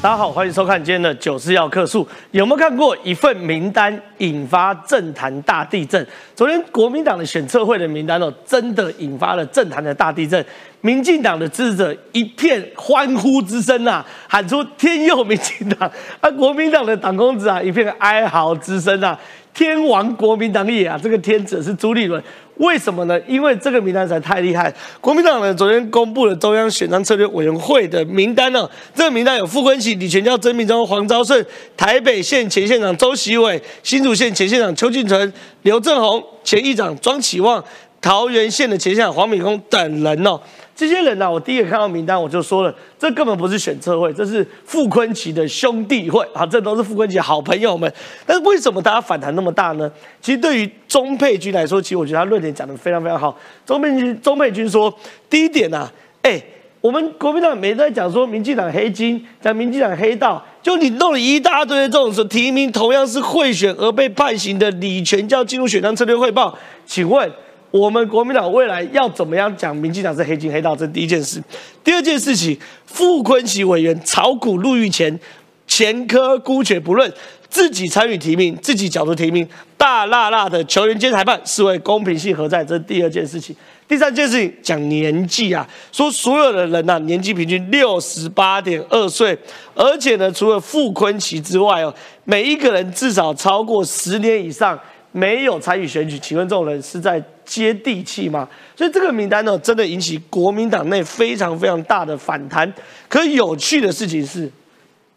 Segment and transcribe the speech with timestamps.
[0.00, 2.06] 大家好，欢迎收看今天的九四要客诉。
[2.30, 6.06] 有没有看过一份名单引发政坛大地震？
[6.36, 10.42] 昨天国民党的选策会的名单哦，真的引发了政坛的大地震。
[10.82, 15.90] 民进党的支持者一片欢呼之声呐，喊出“天佑民进党”；
[16.20, 19.18] 而国民党的党公子啊，一片哀嚎之声啊
[19.52, 20.96] ，“天亡国民党也”啊！
[21.02, 22.22] 这个“天”者是朱立伦。
[22.58, 23.18] 为什么呢？
[23.26, 24.72] 因为这个名单实在太厉害。
[25.00, 28.68] 国民党呢，昨天公布了中央选战策略委员会的名单呢。
[28.94, 31.44] 这个名单有傅昆萁、李全教、曾明忠、黄昭顺、
[31.76, 37.62] 台北县前县长周习伟、新竹县前县长邱俊成、刘正宏、前议长庄启旺、
[38.00, 40.40] 桃园县的前县长黄敏空等人哦。
[40.78, 47.92] 这些人呢，我第一个看到名单，我就说了，这根本不是选策会，这是傅昆萁的兄弟会啊，这都是傅昆萁好朋友们。
[48.24, 49.90] 但是为什么大家反弹那么大呢？
[50.20, 53.36] 其实对于钟佩君来说，其实我觉得他论点讲得非常非常好。
[53.66, 54.96] 钟佩君，钟佩君说，
[55.28, 55.90] 第一点呐，
[56.22, 56.40] 哎，
[56.80, 67.28] 我们国民党每天在讲说民进党黑金，讲民进党黑道，就你弄了一大堆这种说提名同样是贿选而被判刑的李全教进入选战策略汇报，请问？
[67.70, 70.74] 我们国民党未来要怎么样讲民进党是黑金黑道？
[70.74, 71.42] 这第一件事。
[71.84, 75.18] 第二件事情，傅昆奇委员炒股入狱前
[75.66, 77.12] 前科姑且不论，
[77.50, 82.64] 自己参与提名，自己角度提名，大辣辣的球员兼裁判，视为公平性何在？
[82.64, 83.54] 这第二件事情。
[83.86, 89.38] 第三件事情讲年纪啊，说所有的人呐，年纪平均六十八点二岁，
[89.74, 91.94] 而且呢，除了傅昆奇之外哦，
[92.24, 94.78] 每一个人至少超过十年以上。
[95.10, 98.46] 没有参与选举，请问这种人是在接地气吗？
[98.76, 102.70] 所以这个名单呢，真的引起国民党内非常非常大的反弹。
[103.08, 104.50] 可有趣的事情是，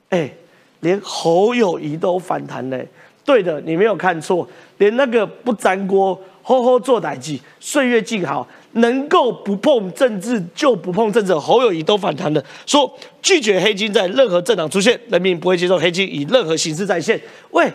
[0.09, 0.31] 哎，
[0.79, 2.87] 连侯友谊都反弹嘞。
[3.25, 17.19] 对的，你没有看错，连那个不沾锅、吼吼做歹计、岁月静好、能够不碰政治就不碰政治，侯友谊都反弹了，说拒绝黑金在任何政党出现，人民不会接受黑金以任何形式再现。
[17.51, 17.69] 喂。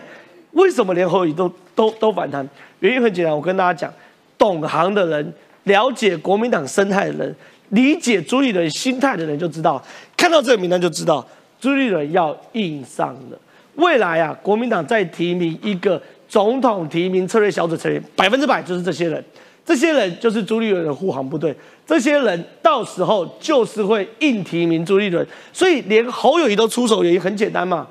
[0.57, 2.47] 为什么连侯友都都都反弹？
[2.79, 3.93] 原因很简单，我跟大家讲，
[4.37, 7.35] 懂行的人、了解国民党生态的人、
[7.69, 9.81] 理解朱立伦心态的人就知道，
[10.17, 11.25] 看到这个名单就知道
[11.59, 13.39] 朱立伦要硬上了。
[13.75, 19.23] 未来啊，国民党再提名一个总统提名策略小组成员，百分之百就是这些人，
[19.63, 25.25] 这些人就是朱立伦的护航部队，这些人到时候就是会硬提名朱立伦。
[25.53, 27.87] 所以连侯友谊都出手，原因很简单嘛。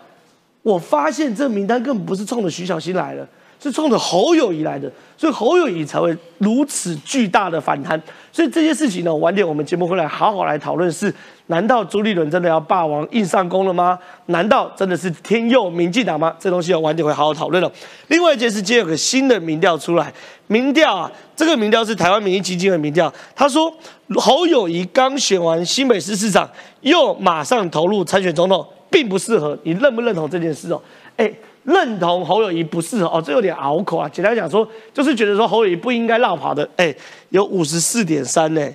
[0.66, 3.24] 我发现这名单根本不是冲着徐小新来的，
[3.62, 8.00] 是冲着侯友谊来的，所以侯友谊才会如此巨大的反弹。
[8.32, 10.90] 所以这些事情呢，晚点我们节目会来好好来讨论。
[10.90, 11.14] 是，
[11.46, 13.96] 难道朱立伦真的要霸王硬上弓了吗？
[14.26, 16.34] 难道真的是天佑民进党吗？
[16.36, 17.70] 这东西要晚点会好好讨论了。
[18.08, 20.12] 另外一件事，今天有个新的民调出来，
[20.48, 23.72] 民调啊，这个民调是台湾民意基金的民调，他说
[24.16, 26.50] 侯友谊刚选完新北市市长，
[26.80, 28.66] 又马上投入参选总统。
[28.90, 30.80] 并不适合，你认不认同这件事哦？
[31.16, 31.32] 哎，
[31.64, 34.08] 认同侯友谊不适合哦，这有点拗口啊。
[34.08, 36.68] 简单讲说，就是觉得说侯友谊不应该绕跑的。
[36.76, 36.94] 哎，
[37.30, 38.68] 有五十四点三呢，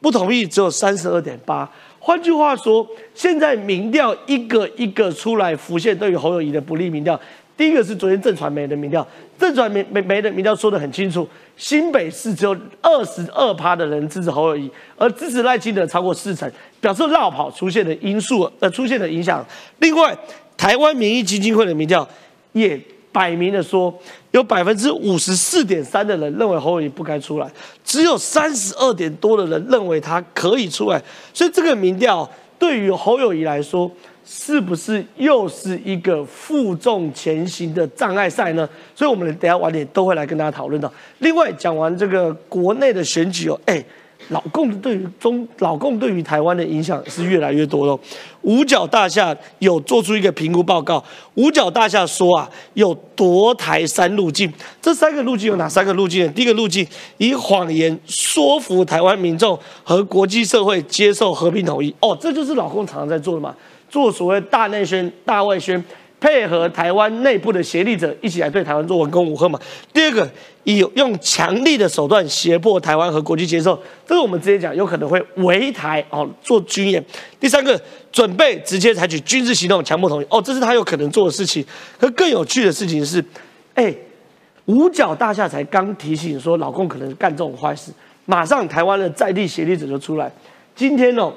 [0.00, 1.70] 不同意只有三十二点八。
[1.98, 7.18] 换句话说，现在民调一个一个出来浮现对于侯友谊的不利民调。
[7.58, 9.04] 第一个是昨天正传媒的民调，
[9.36, 16.48] 正传媒媒媒的民调说的很清楚，新北市只有二十二趴的人支持侯友谊，而支持赖清德超过四成，
[16.80, 19.44] 表示绕跑出现的因素呃出现的影响。
[19.80, 20.16] 另外，
[20.56, 22.08] 台湾民意基金会的民调
[22.52, 22.80] 也
[23.10, 23.92] 摆明了说，
[24.30, 27.50] 有百分之五十四点三的人认为侯友谊不该出来，
[27.84, 31.02] 只有三十二点多的人认为他可以出来，
[31.34, 33.90] 所以这个民调对于侯友谊来说。
[34.30, 38.68] 是不是又是一个负重前行的障碍赛呢？
[38.94, 40.92] 所以，我们等下晚点都会来跟大家讨论到。
[41.20, 43.82] 另外，讲完这个国内的选举哦，哎，
[44.28, 47.98] 老共对于中老共对于台湾的影响是越来越多了。
[48.42, 51.02] 五角大厦有做出一个评估报告，
[51.36, 54.52] 五角大厦说啊，有夺台三路径。
[54.82, 56.30] 这三个路径有哪三个路径？
[56.34, 56.86] 第一个路径
[57.16, 61.94] 以谎言说服台湾民众和国际社会接受和平统一。
[62.00, 63.56] 哦，这就是老共常常在做的嘛。
[63.88, 65.82] 做所谓大内宣、大外宣，
[66.20, 69.58] 配合台湾内部的协力者一起来对台湾做文攻武赫嘛。
[69.92, 70.28] 第二个，
[70.64, 77.02] 以用强力的手段胁迫台湾和国际接受，这个我们直接讲，有可能会围台哦，做军演。
[77.38, 77.80] 第三个，
[78.10, 81.64] 准备直接采取军事行动，强迫同意哦，这是他有可能做的事情。
[81.98, 83.24] 可更有趣的事情是，
[83.74, 83.94] 哎，
[84.66, 87.92] 五角大厦才刚提醒说老公可能干这种坏事，
[88.26, 90.30] 马上台湾的在地协力者就出来，
[90.74, 91.32] 今天哦。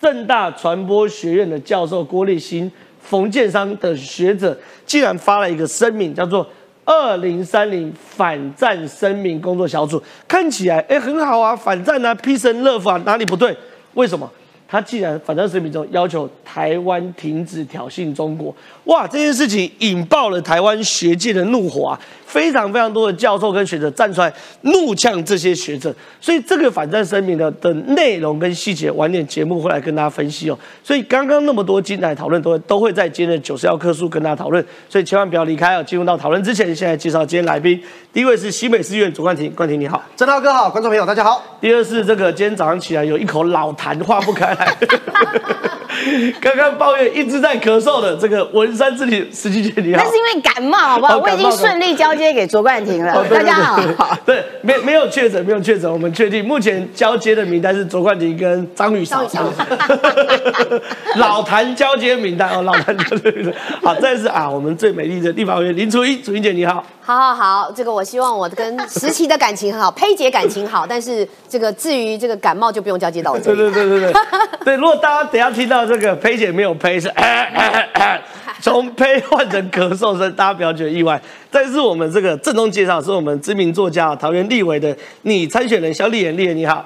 [0.00, 2.70] 正大传播学院的教授郭立新、
[3.00, 6.46] 冯建商的学者，竟然发了一个声明，叫做
[6.84, 10.02] “二零三零反战声明工作小组”。
[10.28, 13.56] 看起来，哎，很好啊，反战啊，披神乐法哪里不对？
[13.94, 14.30] 为什么？
[14.70, 18.54] 他既然反战声明中要求台湾停止挑衅中国，
[18.88, 22.00] 哇，这件事情引爆了台湾学界的怒火啊！
[22.26, 24.32] 非常非常多的教授跟学者站出来
[24.62, 30.58] 怒呛这些学者，所以这个反战声明的的内容跟细节，晚点节目会来跟大家分析哦。
[30.82, 35.82] 所以刚刚那么多精彩讨论，都都会在今天的九十要课数跟大家讨论，所以千万不要离开哦。
[35.82, 37.78] 进入到讨论之前，现在介绍今天来宾，
[38.10, 41.42] 第一位是西美师院左冠廷，冠廷你好，郑涛哥好，观众朋友大家好。
[41.60, 44.76] 第二是这个今天早上起来有一口老痰化不开来。
[46.40, 51.18] 刚刚抱怨一直在咳嗽的这个文山之里司机姐你好，那是因为感冒，好不好？
[51.18, 53.24] 我已经顺利交接给卓冠廷了。
[53.30, 53.54] 大家
[53.96, 59.24] 好， 对，没没有确诊，没有确诊，我们确定目前交接的名单是卓冠廷跟张宇韶。
[61.16, 63.54] 老谭交接名单哦，老谭交接名单。
[63.82, 66.84] 好，再是啊，我们最美丽的地方委员林楚英，楚英姐你好。
[67.00, 73.56] 好好好，这个我希望我跟石琪的感情很好，佩姐感情好，但是这个至于这个感冒就不用交接到我这里。
[73.56, 74.22] 对对对对对，
[74.64, 74.76] 对。
[74.76, 77.12] 如果大家等下听到这个胚姐没有呸，是
[78.60, 81.20] 从呸换成咳嗽声，大家不要觉得意外。
[81.50, 86.84] 但是我们这个正宗介绍，是我们知名作家桃园立委的你参选人肖丽妍，丽妍你好。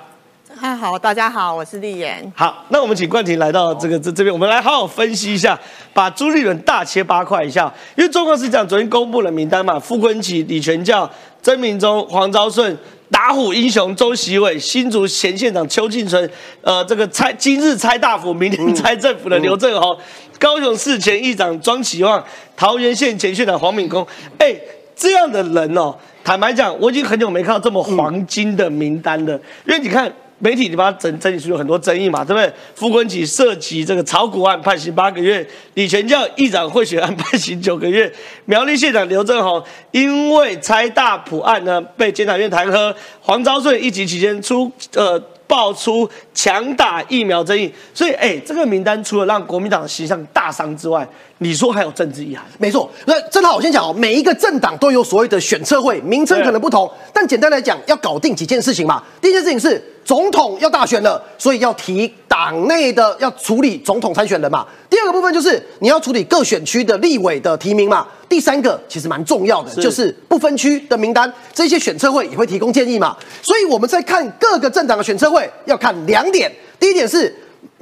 [0.55, 2.31] 嗨，好，大家好，我是丽妍。
[2.37, 5.59] 好，那我们请冠廷来到这个这这边，我们来好好分析一下，
[5.95, 7.73] 把朱立伦大切八块一下。
[7.97, 11.11] 因为状况是这样，昨天公布了名单嘛，傅昆萁、李全教、
[11.41, 12.77] 曾明忠、黄昭顺、
[13.13, 16.29] 打虎英雄周习伟、新竹前县长邱进春，
[16.63, 19.97] 呃，这个拆今日拆大府，明天拆政府的刘正宏，
[20.41, 22.25] 高雄市前议长庄启旺，
[22.57, 24.05] 桃园县前县长黄敏公，
[24.39, 24.57] 哎，
[24.97, 25.95] 这样的人哦，
[26.25, 29.35] 坦白讲，我已经很久没看到这么黄金的名单了，
[29.67, 30.11] 因为你看。
[30.45, 32.53] 媒体你把它整整理出有很多争议嘛，对不对？
[32.75, 38.13] 傅昆萁涉及这个炒股案判刑八个月，李全教议长贿选案判刑九个月，
[38.47, 39.63] 苗栗县长刘正宏
[39.93, 45.17] 因为拆大埔案呢被监察院弹劾，黄昭顺一级期间出呃
[45.53, 51.07] 爆出强打疫苗争议，所以哎，这个名单除了让国民党形象大伤之外，
[51.39, 52.43] 你说还有政治意涵？
[52.57, 59.03] 没错，那正好我先讲哦，每一个政党都有所谓的选策会，名称可能不同，但简单来讲，要搞定几件事情嘛。
[59.21, 59.83] 第一件事情是。
[60.05, 64.67] 总统要大选了，所以要提党内的要处理总统参选人嘛。
[64.91, 68.05] 第二个部分就是你要处理各选区的立委的提名嘛。
[68.33, 73.15] 第三个其实蛮重要的，就是不分区的名单，这些选测会也会提供建议嘛。
[73.43, 76.51] 所以我们在看各个政党的选测会，要看两点。
[76.81, 77.31] 第一点是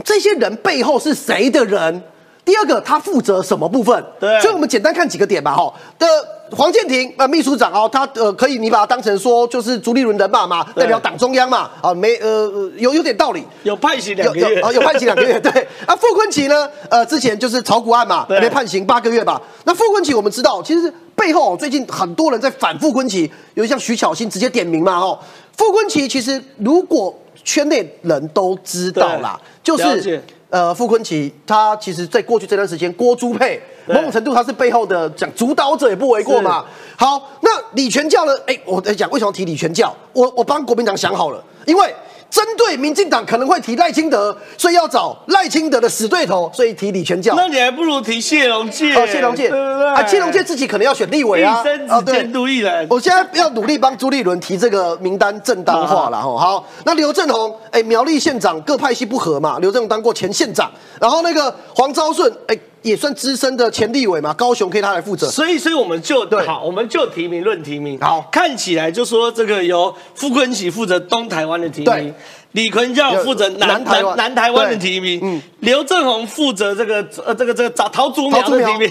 [0.03, 2.03] 这些人背后是谁的人。
[2.51, 4.05] 第二个，他负责什么部分？
[4.19, 5.55] 对，所以我们简单看几个点吧。
[5.55, 6.05] 哈，的
[6.51, 11.71] 黄建庭啊，秘书长哦，他呃，可以你把他当成说就是朱立伦的爸妈，代表党中央嘛。
[11.81, 13.47] 啊，没呃，有有点道理。
[13.63, 15.39] 有判刑两个月啊，有判刑两个月。
[15.39, 19.41] 对啊，傅昆奇呢，呃，之前就是炒股案嘛，被判刑八个月吧。
[19.63, 24.99] 那傅昆奇我们知道，其实背后最近很多人在反傅昆奇，有像徐巧芯直接点名嘛。
[24.99, 25.17] 哦，
[25.57, 30.21] 傅昆奇其实如果圈内人都知道啦，就是。
[30.51, 36.65] 呃，傅昆奇他其实在过去这段时间，郭朱佩某种程度他是背后的讲主导者也不为过嘛。
[36.97, 38.33] 好，那李全教呢？
[38.47, 39.95] 哎，我在讲为什么提李全教？
[40.13, 41.95] 我我帮国民党想好了，因为。
[42.31, 47.35] 针对民进党可能会提赖清德，所以要找赖清德的死对头，所以提李全教。
[47.37, 48.95] 那你还不如提谢龙介。
[48.95, 51.63] 哦，谢龙介，啊，谢龙介自己可能要选立委啊。
[51.89, 52.87] 啊，对，监督一人。
[52.89, 56.39] 我现在要努力帮朱立伦提这个名单正当化了哈。
[56.39, 62.57] 好，那刘正宏，哎，苗栗县长各派系不合嘛，刘正宏当过前县长，然后那个黄昭顺，哎。
[62.83, 66.47] 也算资深的前立委嘛，高雄可以他来负责，所以所以我们就对。
[66.47, 67.99] 好，我们就提名论提名。
[68.01, 72.15] 好，看起来就说这个由傅昆萁负责东台湾的提名，
[72.53, 74.71] 李坤耀负责南台南台湾。
[74.71, 78.91] 的提名，嗯，刘正宏负责这个呃这个这个找陶竹苗的提名。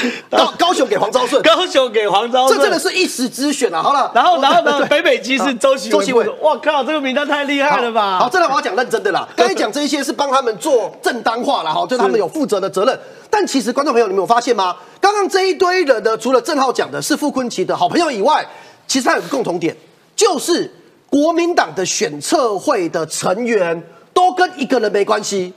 [0.30, 3.82] 高高雄给黄昭顺，高雄给黄昭顺，这真的是一时之选啊！
[3.82, 4.86] 好了，然后然后呢？
[4.86, 8.18] 北北基是周习周习伟，我靠，这个名单太厉害了吧！
[8.18, 9.26] 好，这来我要讲认真的啦。
[9.36, 12.98] 刚才讲这一些是帮他们做正当化了哈，就他们有负责的责任。
[13.30, 14.76] 但其实观众朋友，你们有发现吗？
[15.00, 18.46] 刚刚这一堆人呢，除了郑浩讲的是傅昆奇的好朋友以外，
[18.86, 19.76] 其实他有个共同点，
[20.14, 20.72] 就是
[21.08, 25.52] 国民党的选策会的成员都跟一个人没关系。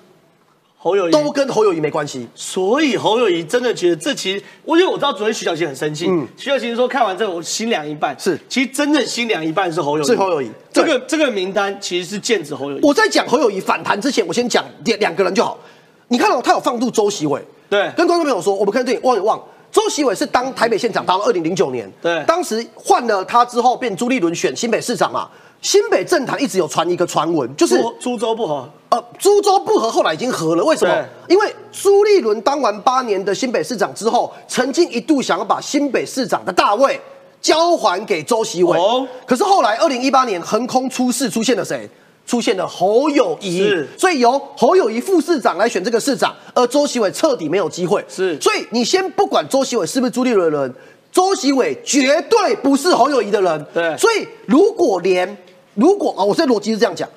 [0.81, 12.79] 侯友谊都跟侯友谊没关系，所以侯友谊真的觉得这其实，我因为我知道昨天徐小琴很生气，嗯，徐小琴说看完之后我心凉一半，是，其实真正心凉一半是侯友谊，是侯友谊，这个这个名单其实是剑指侯友谊。
[12.81, 15.59] 我在讲侯友谊反弹之前，我先讲两两个人就好。
[16.07, 19.37] 你看到他有放入周习伟，对，跟观众朋友说，我们看电影忘一忘，
[19.69, 25.29] 周习伟是当台北县长当二零零九年，对，当时换了他之后变朱立伦选新北市长嘛。
[25.61, 28.67] 新北政坛一直有传一个传闻，就是株洲不和。
[28.89, 31.05] 呃，株洲不和后来已经和了，为什么？
[31.27, 36.99] 因为朱立伦当完八年的新北市长之后，曾经一度想要把新北市长的大位
[37.41, 38.77] 交还给周习伟。
[38.77, 39.07] 哦。
[39.27, 41.87] 可是后来二零一八年横空出世，出现了谁？
[42.25, 48.05] 出现了侯友谊是，所以由侯友谊副市长来选这个市长，而周习伟彻底没有机会。
[48.07, 50.75] 是所以你先不管周习伟是不是朱立伦的人，
[51.11, 53.65] 周习伟绝对不是侯友谊的人。
[53.73, 55.35] 对所以如果连
[55.79, 57.07] 如果啊，我这逻辑是这样讲，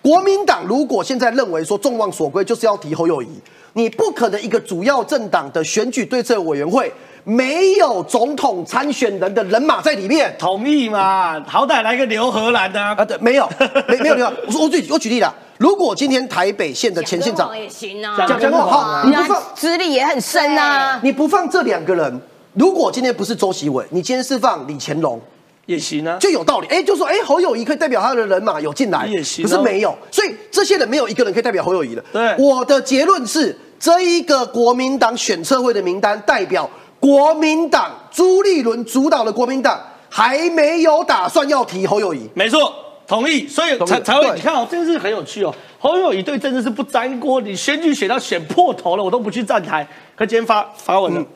[0.00, 3.26] 国民党如果现在认为说众望所归就是要提侯友谊，
[3.72, 6.92] 你不可能一个主要政党的选举对策委员会
[7.24, 10.32] 没有总统参选人的人马在里面。
[10.38, 11.40] 同意嘛？
[11.48, 13.48] 好歹来个刘荷兰的、啊啊，对，没有，
[13.88, 14.32] 没没有没有。
[14.46, 21.00] 我说我举我举例了，如果今天台北县的前县长也行啊，讲讲讲好，你不放资历也很深啊。
[21.02, 22.20] 你不放这两个人，
[22.52, 25.20] 如果今天不是周习伟，你今天是放李乾隆，
[25.66, 26.16] 也行啊。
[26.20, 26.66] 就有道理。
[26.68, 32.04] 哎，就说哎，侯友谊可以代表他的人马有进来，也行哦可是没有，所以这些人没有一个人可以代表侯友谊的。
[32.12, 36.68] 对我的结论是，这一个国民党选测会的名单代表
[37.00, 42.28] 国民党朱立伦主导的国民党还没有打算要提侯友谊。
[42.34, 42.72] 没错，
[43.06, 45.54] 同意，所以才才会对你看哦，这件事很有趣哦。
[45.78, 49.84] 侯友谊对政治是不沾锅，你选举选到选破头了，我都不去站台。
[50.14, 51.26] 可今天发发文了，嗯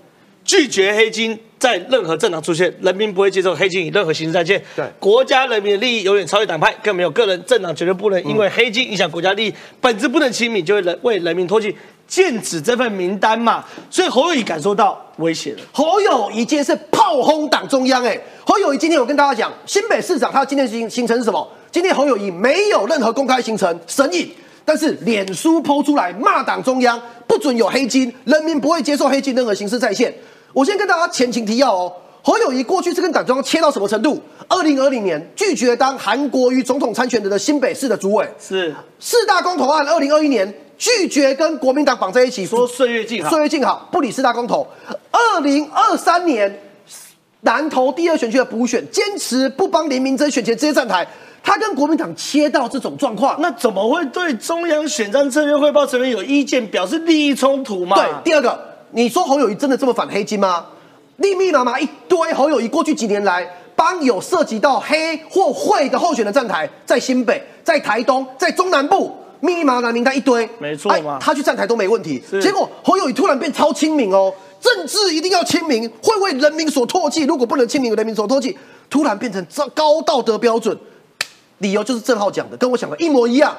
[0.46, 4.62] 拒绝黑金在任何政党出现，人民不会接受黑金以任何形式再见。
[4.76, 11.76] 对国家人民的利益永远超越党派，更没有个人政党绝对不能因为黑金影响国家利益，本质不能亲民，就会人为人民唾弃。
[12.06, 15.58] 剑指这份名单嘛，所以侯友谊感受到威胁了。
[15.72, 21.50] 侯友谊今天是炮轰党中央、哎，侯友谊今天我跟大家讲，新北市长他今天行行程是什么？
[21.72, 24.30] 今天侯友谊没有任何公开行程，神隐，
[24.64, 30.14] 但是脸书抛出来骂党中央，不准有黑金，人民不会接受黑金任何形式再现。
[30.56, 34.18] 我先跟大家前情提要哦，侯友谊过去是跟党中央切到什么程度？
[34.48, 44.66] 二零二零年拒绝当韩国瑜总统参选人的新北市的主委，是四大公投案，二零二一年拒绝跟国民党绑在一起，说岁月静好岁，月静好，不理四大公投。
[45.10, 46.58] 二零二三年
[47.42, 51.06] 南投第二选区的补选，坚持不帮林明珍选前直接站台，
[51.42, 53.38] 他跟国民党切到这种状况。
[53.42, 57.96] 那怎么会对中央选战策略汇报成员有意见，表示利益冲突嘛？
[57.96, 58.58] 对，第二个，
[58.96, 60.64] 你说侯友谊真的这么反黑金吗？
[61.16, 72.42] 密密麻麻一堆侯友谊过去几年来帮有涉及到黑或会的候选人站台，在新北、在台东、在中南部，密密麻麻名单一堆，哎没错嘛他去站台都没问题是。
[72.42, 78.56] 结果侯友谊突然变超亲民哦，政治一定要亲民，会为人民所唾弃，如果不能亲民，为人民所唾弃，
[78.88, 80.74] 突然变成这高道德标准。
[81.58, 83.54] 理由就是郑浩讲的，跟我想的一模一样，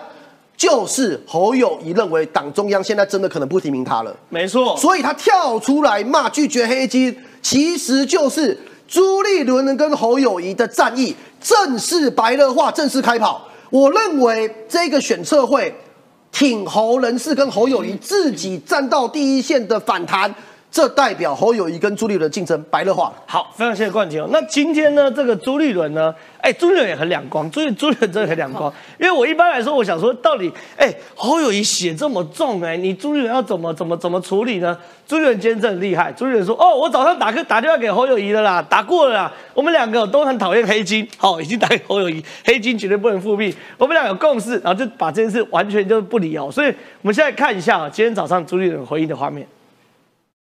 [0.58, 4.14] 就是侯友谊认为党中央现在真的可能不提名他了。
[4.28, 13.48] 没错，所以他跳出来骂拒绝黑金，其实就是朱立伦跟侯友谊的战役正式白热化，正式开跑。
[13.70, 15.72] 我认为这个选测会
[16.32, 20.34] 挺侯人士跟侯友谊自己站到第一线的反弹，
[20.70, 23.14] 这代表侯友谊跟朱立伦竞争白热化了。
[23.26, 24.28] 好，非常谢谢冠廷哦。
[24.32, 28.72] 那今天呢，这个朱立伦呢，哎，朱立伦也很两光，朱立朱立伦真的很两光。
[29.00, 34.78] 因为我一般来说，我想说，到底，哎，侯友谊血这么重，哎，你朱立伦要怎么怎么怎么处理呢？
[35.08, 46.52] 朱立伦今天真的厉害，朱立伦说，哦，我早上打个打电话给侯友谊的啦，打过了啦，我们两个都很讨厌黑金，好、已经打给侯友谊，黑金绝对不能复辟，我们俩有共识，然后就把这件事完全就不理哦。
[46.52, 46.68] 所以
[47.02, 49.48] 我们现在看一下啊，今天早上朱立伦回应的画面。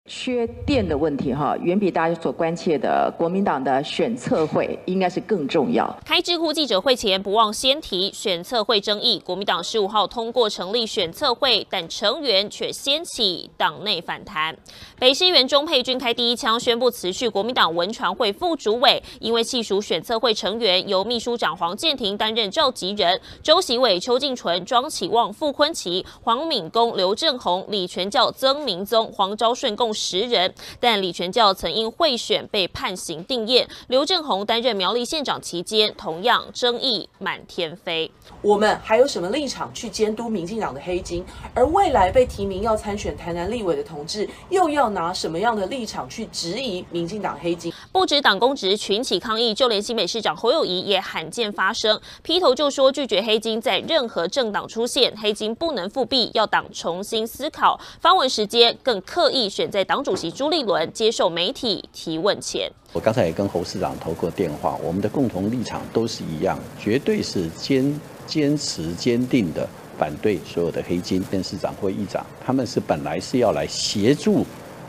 [0.10, 5.98] 缺电的问题哈，远比大家所关切的国民党的选测会应该是更重要。
[6.05, 14.53] 开智库记者会前不忘先提选测会争议，国民党十五号通过成立选测会，但成员却掀起党内反弹。
[15.00, 38.12] 北市议员钟佩君开第一枪，宣布辞去国民党文传会副主委，因为系属选测会成员，由秘书长黄建庭担任召集人，周习伟、邱敬纯、庄启旺、傅坤奇、黄敏公、刘正宏、李全教、曾明宗、黄昭顺共十人，但李全教曾因贿选被判刑定谳，刘正宏担任苗栗县长期间，同样争议满天飞。
[38.41, 41.23] 我们还有什么立场去监督民进党的黑金？
[41.53, 47.71] 而未来被提名要参选台南立委的同志，又要拿什么样的立场去质疑民进党黑金？
[47.91, 57.79] 不止党公职群起抗议，就连新北市长侯友谊也罕见发声，劈头就说拒绝黑金在任何政党出现，黑金不能复辟，要党重新思考。
[58.00, 62.71] 发文时间更刻意选在党主席朱立伦接受媒体提问前。
[62.91, 71.21] 我刚才也跟侯市长投过电话，我们的共同立场都是一样，绝对是坚坚持坚定的反对所有的黑金。
[71.23, 74.45] 电市长或议长，他们是本来是要来协助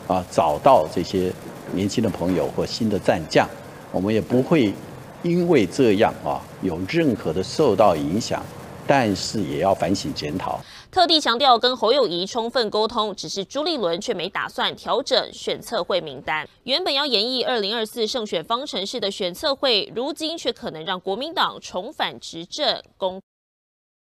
[0.06, 1.32] 啊，找到这些
[1.72, 3.48] 年轻的朋友或新的战将，
[3.90, 4.72] 我们也不会
[5.22, 8.44] 因为这样啊有任何的受到影响，
[8.86, 10.60] 但是也要反省检讨。
[10.94, 16.46] 特地强调跟侯友谊充分沟通，只是朱立伦却没打算调整选策会名单。
[16.62, 22.80] 原本要演绎二零二四胜选方程式的选策会，如今却可能让国民党重返执政。
[22.96, 23.20] 公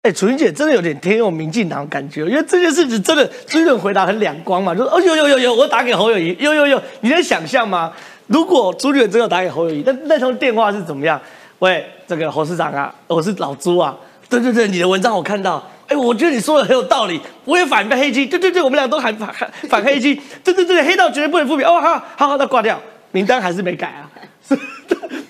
[0.03, 7.93] 哎，楚云姐真的有点天用民进党感觉，因为这件事情真的朱立伦回答很两光嘛，就说哦有有有有，我打给侯友谊，有有有，你能想象吗？
[8.27, 11.23] 如果朱立伦真的打给侯友谊，那那通电话是怎么样？
[11.61, 13.97] 喂，这个侯市长啊，我是老朱啊，
[14.29, 19.35] 对对对，你的文章我看到，哎，我觉得你说的很有道理，我也反黑金，对对对，我们俩都喊反
[19.69, 22.81] 反黑金，对对对，黑道绝对不能复辟，哦好好好，那挂掉，
[23.11, 24.09] 名单还是没改啊，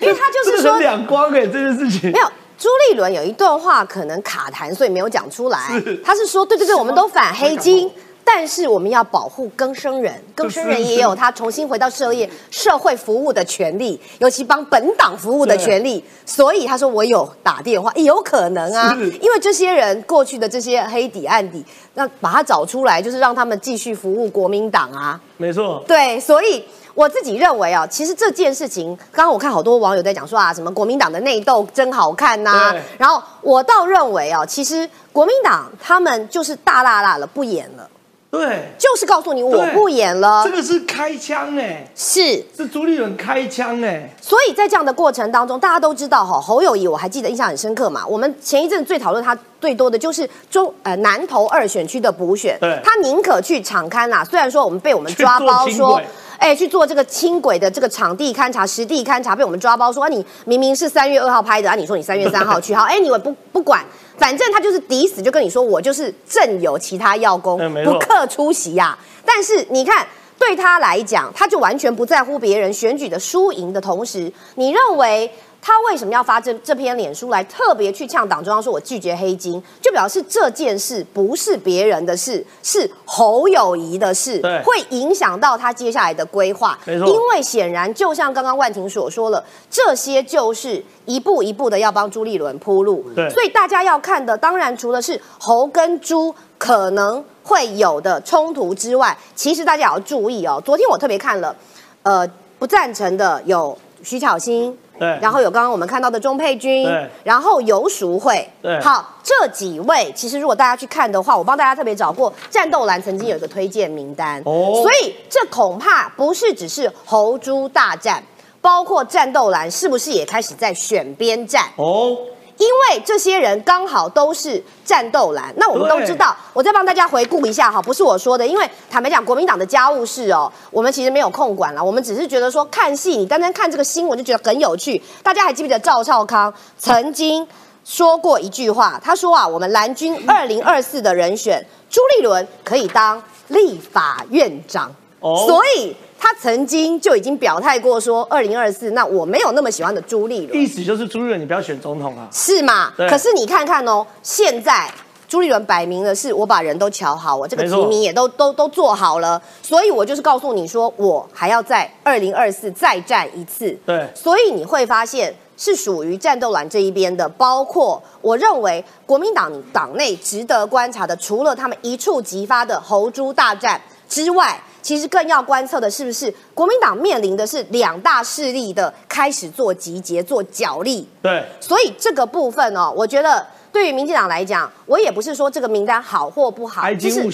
[0.00, 2.26] 因为 他就是说两光哎，这件事情没有。
[2.58, 5.58] 朱立伦有一段话可能卡痰，所以没有讲出来。
[6.04, 7.90] 他是说，对对对，我们都反黑金，
[8.24, 16.02] 但是我们要保护更生人，更生人也有他重新回到社业、社会服务的权利，尤其帮本党服务的权利。
[16.24, 21.64] 所以他说我有打电话，有可能啊，因为这些人过去的这些黑底暗底，
[21.94, 25.20] 那把他找出来，就是让他们继续服务国民党啊。
[25.36, 26.64] 没错，对，所以。
[26.94, 32.76] 我自己认为啊，其实这件事情，刚刚我看好多网友在讲说啊，什么国民党的内斗真好看呐。
[32.98, 37.88] 然后我倒认为啊，其实国民党他们就是大辣辣了，不演了。
[38.32, 40.42] 对，就是告诉你我不演了。
[40.42, 44.08] 这个是开枪哎，是是朱立伦开枪哎。
[44.22, 48.06] 所以在这样的过程当中，大家都知道哈，侯友谊我还记得印象很深刻嘛。
[48.06, 54.24] 我们前一阵最讨论他最多的就是中呃南投二选区的补选，他宁可去敞刊呐。
[54.24, 56.00] 虽然说我们被我们抓包说。
[56.42, 63.84] 哎，去做这个轻轨的这个场地勘察、实地勘察，被我们抓包说啊，你明明是三月二号拍的啊，你说你三月三号去， 好，哎，你们不不管，
[64.18, 68.98] 反正他就是抵死就跟你说，我就是正有其他要工，不克出席呀。
[69.24, 70.04] 但是你看，
[70.36, 75.30] 对他来讲，他就完全不在乎别人选举的输赢的同时，你认为？
[75.64, 86.76] 他为什么要发这这篇脸书来特别去呛党中央说，我拒绝黑金，就表示这件事不是别人的事，是侯友谊的事，会影响到他接下来的规划。
[86.84, 93.04] 没错，因为显然就像刚刚万婷所说了，这些就是一步一步的要帮朱立伦铺路。
[93.14, 100.60] 对，所以大家要看的，当然除了是侯跟朱可能会有的冲突之外，其实大家也要注意哦。
[100.64, 101.54] 昨天我特别看了，
[102.02, 102.28] 呃，
[102.58, 104.76] 不赞成的有徐巧芯。
[104.98, 118.22] 对，然后有刚刚我们看到的钟佩君，对，然后游淑慧，对，好，这几位其实如果大家去看的话，我帮大家特别找过，战斗蓝曾经有一个推荐名单，哦，所以这恐怕不是只是猴猪大战，
[118.60, 121.64] 包括战斗蓝是不是也开始在选边站？
[121.76, 122.16] 哦。
[122.58, 126.36] 因为这些人刚好都是战斗蓝，那我们都知道。
[126.52, 131.82] 我再帮大家回顾一下哈，不是我说的，因为坦白讲，国民党的家务事哦，我们其实没有空管了。
[131.82, 135.02] 我们只是觉得说看戏，你单单看这个新闻就觉得很有趣。
[135.22, 137.46] 大家还记不记得赵少康曾经
[137.84, 139.00] 说过一句话？
[139.02, 145.94] 他说啊，我们蓝军二零二四的人选朱立伦可以当立法院长，所以。
[146.24, 152.92] 他曾经就已经表态过说，二零二四那我没有那么喜欢的朱立伦，意思就是朱立伦你不要选总统啊，是吗？
[152.96, 154.88] 可是你看看哦，现在
[155.26, 163.76] 朱立伦摆明了是我把人都瞧好，我这个提名也都都都做好了，所以我就是告诉你说，我还要在二零二四再战一次。
[163.84, 174.62] 对，所以你会发现是属于战斗蓝这一边的，包括我认为国民党党内值得观察的，除了他们一触即发的猴猪大战之外。
[174.82, 181.08] 其实更要观测的是不是国民党面临的是两大势力的开始做集结、做角力？
[181.22, 183.46] 对，所以这个部分哦，我觉得。
[183.72, 187.26] 对于民进党来讲，我也不是说这个名单好或不好，就是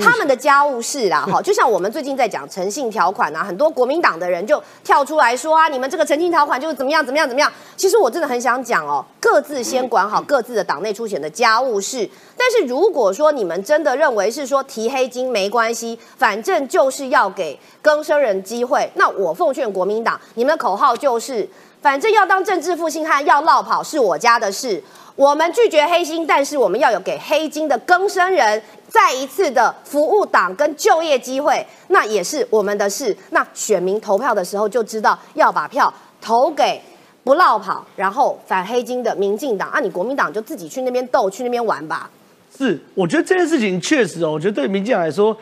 [0.00, 1.40] 他们的家务事啦，哈。
[1.40, 7.50] 就像我们最近在讲诚信条款啊，很多国民党的人就跳出来说啊，你们这个诚信条款就是怎么样怎么样怎么样。
[7.76, 12.08] 其实我真的很想讲哦，各自先管好各自的党内出现的家务事。
[12.36, 21.48] 但是如果说你们真的认为是说提黑金没关系，反正就是要给更生人机会，那我奉劝国民党，你们的口号就是，
[21.80, 24.82] 反正要当政治负心汉，要落跑是我家的事。
[25.16, 33.16] 我们拒绝黑金，但是我们要有给黑金的更生人再一次的服务党跟就业机会，那也是我们的事。
[33.30, 36.80] 那选民投票的时候就知道要把票投给
[37.22, 39.70] 不落跑，然后反黑金的民进党。
[39.70, 42.10] 啊，你国民党就自己去那边斗，去那边玩吧。
[42.56, 45.36] 是，我觉得这件事情确实哦，我觉得对民进党来说。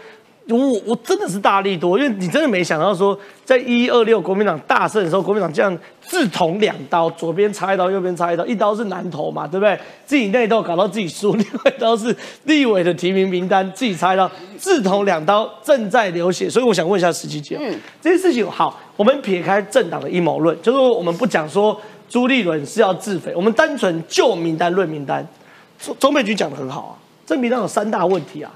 [0.48, 9.78] 我我真的是大力多，因为你真的没想到说，在一二六国民党大胜的时候，国民党这样自捅两刀，左边插一刀，右边插一刀，一刀是南投嘛，对不对？
[10.04, 14.28] 自己内斗搞到自己输，另外一刀是立委的提名名单自己插一刀，
[14.58, 16.50] 自捅两刀，正在流血。
[16.50, 25.24] 所以我想问一下石琪姐，嗯，这件事情好，我们撇开政党的阴谋论，就是我们不讲说朱立伦是要自肥，我们单纯就名单论名单。
[25.80, 26.92] 中中美局讲的很好啊，
[27.24, 28.52] 这名单有三大问题啊。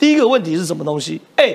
[0.00, 1.20] 第一个问题是什么东西？
[1.36, 1.54] 哎，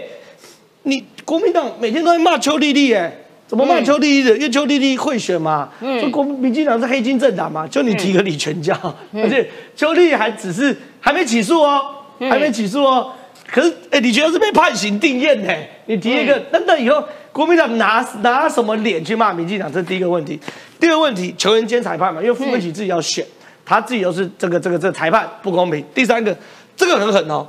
[0.84, 3.12] 你国民党每天都在骂邱丽丽，哎，
[3.48, 4.38] 怎么骂邱丽丽的？
[4.38, 5.68] 因为邱丽丽会选嘛，
[6.00, 8.74] 说国民进党是黑金政党嘛，就你提个李全教，
[9.16, 11.82] 而且邱丽丽还只是还没起诉哦，
[12.20, 13.12] 还没起诉哦。
[13.48, 15.52] 可是，哎，你觉得是被判刑定验呢？
[15.88, 19.72] 你提一个，那那以后国民党拿拿什么脸去骂民进党？
[19.72, 20.40] 这是第一个问题。
[20.80, 23.26] 第二个问题，球员兼裁判嘛，因为傅昆萁自己要选，
[23.66, 25.84] 他自己又是这个这个这个裁判不公平。
[25.94, 26.36] 第三个，
[26.78, 27.48] 这个很狠哦。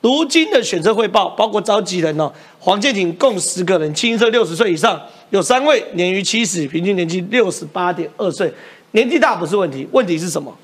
[0.00, 8.52] 如今的选择汇报包括召集人哦，黄建庭共十个人，清一色六十岁以上，有三位年逾七十，平均年纪六十八点二岁，
[8.92, 10.56] 年纪大不是问题，问题是什么？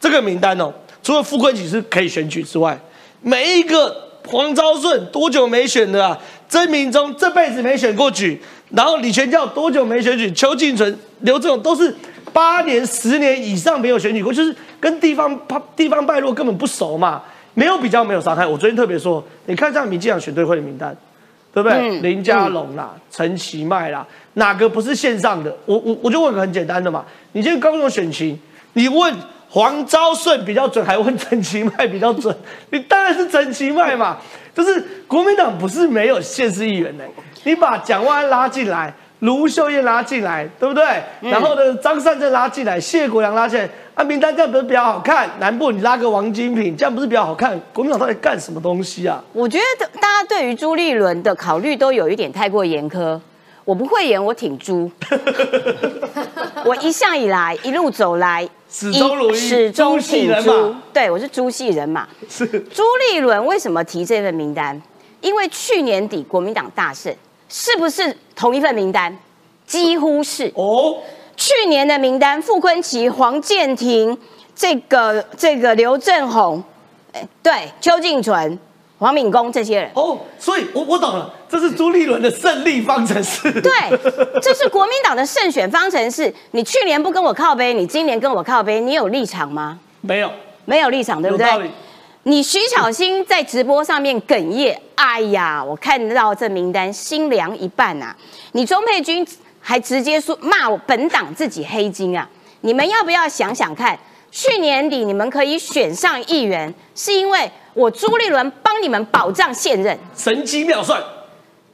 [0.00, 0.72] 这个名单哦，
[1.02, 2.78] 除了傅昆萁是可以选举之外，
[3.22, 4.04] 每一个。
[4.26, 6.18] 黄昭顺多久没选的啊？
[6.50, 8.38] 曾明忠这辈子没选过举，
[8.72, 10.30] 然后李全教多久没选举？
[10.32, 11.94] 邱敬纯、刘志勇都是
[12.30, 15.40] 八年、十年以上没有选举过，就是跟地方
[15.74, 17.22] 地方败落根本不熟嘛，
[17.58, 18.46] 没有比较，没有伤害。
[18.46, 20.96] 我昨天特别说，你看这样民进党选对会的名单，
[21.52, 21.98] 对不对？
[22.00, 25.56] 林佳龙啦、陈其迈啦，哪个不是线上的？
[25.66, 28.38] 我我我就问个很简单的嘛，你今天刚用选情，
[28.74, 29.12] 你问。
[29.50, 32.36] 黄昭顺比较准，还问陈其迈比较准？
[32.68, 34.18] 你当然是陈其迈嘛！
[34.54, 37.04] 就是国民党不是没有现实议员的，
[37.44, 40.84] 你把蒋万安拉进来，卢秀燕拉进来，对不对？
[41.20, 45.28] 然后呢，张善政拉进来，谢国良拉进来，啊，名单这样不是比较好看？
[45.40, 47.60] 南部你拉个王金平，这样不是比较好看？
[47.72, 49.22] 国民党到底干什么东西啊？
[49.32, 53.18] 我觉得大家对于朱立伦的考虑都有一点太过严苛。
[53.64, 54.90] 我不会演，我挺猪。
[56.64, 58.48] 我一向以来一路走来。
[58.70, 60.74] 始终如一，始终挺猪。
[60.92, 62.08] 对，我是猪系人马。
[62.30, 64.80] 是朱立伦为什么提这份名单？
[65.20, 67.14] 因为去年底国民党大胜，
[67.48, 69.16] 是不是同一份名单？
[69.66, 70.96] 几乎是哦。
[71.36, 74.16] 去年的名单，傅昆萁、黄建庭，
[74.54, 76.62] 这个这个刘正宏，
[77.12, 78.58] 哎，对，邱静纯。
[79.00, 83.48] 黄敏公这些人哦，所以我我懂了，这是朱立伦的胜利方程式。
[83.60, 83.70] 对，
[84.42, 86.34] 这是国民党的胜选方程式。
[86.50, 89.78] 你去年不跟我靠背，你今年跟我靠背，你有立场吗？
[90.00, 90.28] 没有，
[90.64, 91.46] 没有立场，对不对？
[92.24, 98.14] 你徐小新在直播上面哽咽，哎呀，我看到这名单心凉一半啊！
[98.52, 99.26] 你钟佩君
[99.60, 102.28] 还直接说骂我本党自己黑金啊！
[102.62, 103.98] 你们要不要想想看？
[104.30, 107.50] 去年底你们可以选上议员，是因为。
[107.74, 111.00] 我朱立伦帮你们保障现任，神机妙算。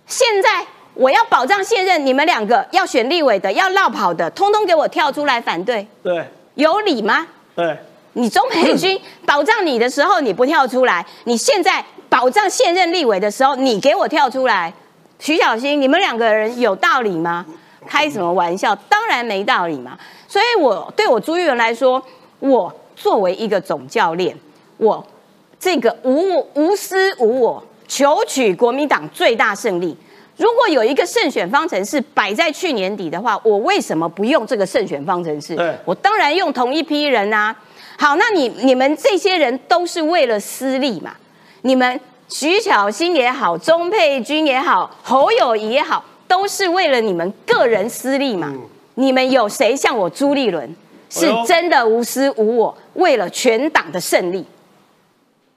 [0.06, 5.86] 现在我要保障现任，你们两个要选立委的，要绕跑的，通通给我跳出来反对。
[6.02, 7.26] 对，有理吗？
[7.56, 7.78] 对，
[8.14, 14.72] 你钟培军保障你的时候你不跳出来，你现在保障现任立委的时候你给我跳出来，
[15.18, 17.46] 徐小新，你们两个人有道理吗？
[17.86, 18.74] 开什么玩笑？
[18.88, 19.98] 当然没道理嘛。
[20.26, 22.02] 所以我对我朱玉文来说，
[22.40, 24.36] 我作为一个总教练，
[24.78, 25.06] 我。
[25.60, 29.96] 这个无无私无我，求取国民党最大胜利。
[30.36, 35.56] 如果有一个胜选方程式摆在去年底的话，我为什么不用这个胜选方程式？
[35.86, 37.56] 我当然用同一批人啊。
[38.04, 41.14] 好，那你你们这些人都是为了私利嘛？
[41.62, 48.52] 你们徐巧芯也好，钟佩君也好，侯友谊也好，都是为了你们个人私利嘛？
[48.96, 50.76] 你们有谁像我朱立伦
[51.08, 54.44] 是真的无私无我，为了全党的胜利？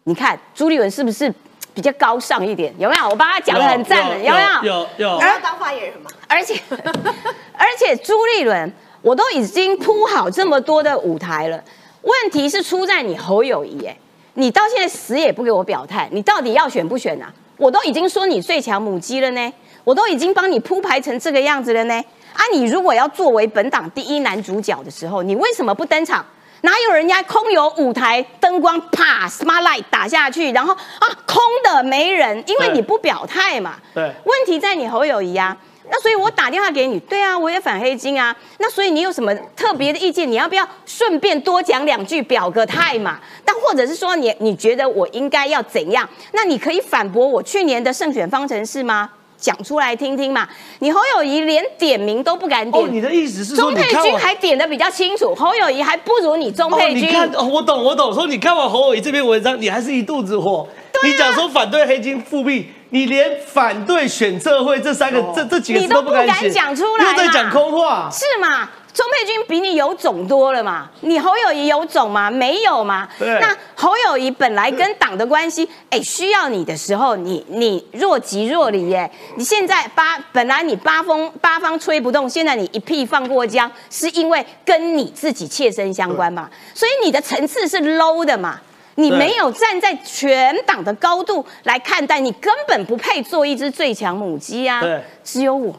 [0.06, 1.30] 你看朱立伦是不是
[1.74, 2.74] 比较高尚一点？
[2.80, 3.10] 有没有？
[3.10, 4.64] 我把他讲的很赞的，有没有？
[4.64, 5.20] 有有。
[5.20, 6.10] 要当发言人嘛？
[6.30, 6.58] 而且
[7.52, 11.62] 而且朱立伦，我都已经铺好这么多的舞台了，
[12.02, 13.98] 问题是出在你侯友谊，哎，
[14.36, 17.34] 你到现在死也不给我表态，你到底要选不选啊？
[17.58, 21.96] 我都已经说你最强母鸡了呢，我都已经帮你铺排成这个样子了呢。
[22.34, 26.24] 啊，你如果要作为本党第一男主角的时候，你为什么不登场？
[26.62, 33.76] 哪有人家空有舞台灯光啪 smart light 打下去，然后啊空的没人，因为你不表态嘛。
[33.94, 34.12] 对。
[34.24, 35.56] 问题在你侯友谊啊，
[35.90, 38.36] 那所以我打电话给你，对啊，我也反黑金啊。
[38.60, 40.30] 那所以你有什么特别的意见？
[40.30, 43.20] 你要不要顺便多讲两句表个态嘛？
[43.46, 46.08] 但或者是说你你觉得我应该要怎样？
[46.34, 49.10] 那你可以反驳我去年的胜选方程式吗？
[49.40, 50.50] 讲出来听听嘛！
[50.80, 52.84] 你侯友谊连点名都不敢点。
[52.84, 57.08] 哦，你的意思是钟佩君还点的比较清楚，侯友谊还不如你钟佩君。
[57.08, 58.12] 你看，我懂，我懂。
[58.12, 60.68] 说你看完侯友谊这篇文章，你还是一肚子火。
[61.04, 68.70] 你讲说反对黑金复辟，你连反对选测会这三个这这几个字都不敢讲出来，又在讲空话，是吗？
[68.94, 70.90] 钟佩君比你有种多了嘛？
[71.02, 72.32] 你侯友谊有种吗？
[72.32, 73.08] 没有嘛？
[73.20, 86.50] 那侯友谊本来跟党的关系，哎，需要你的时候，你你若即若离，哎，你现在八本来你八风八方吹不动，现在你一屁放过江，是因为跟你自己切身相关嘛？
[86.74, 88.60] 所以你的层次是 low 的嘛？
[88.98, 94.82] 你没有站在全党的高度来看待，你根本不配做一只最强母鸡啊！
[94.82, 95.74] 对，只有我。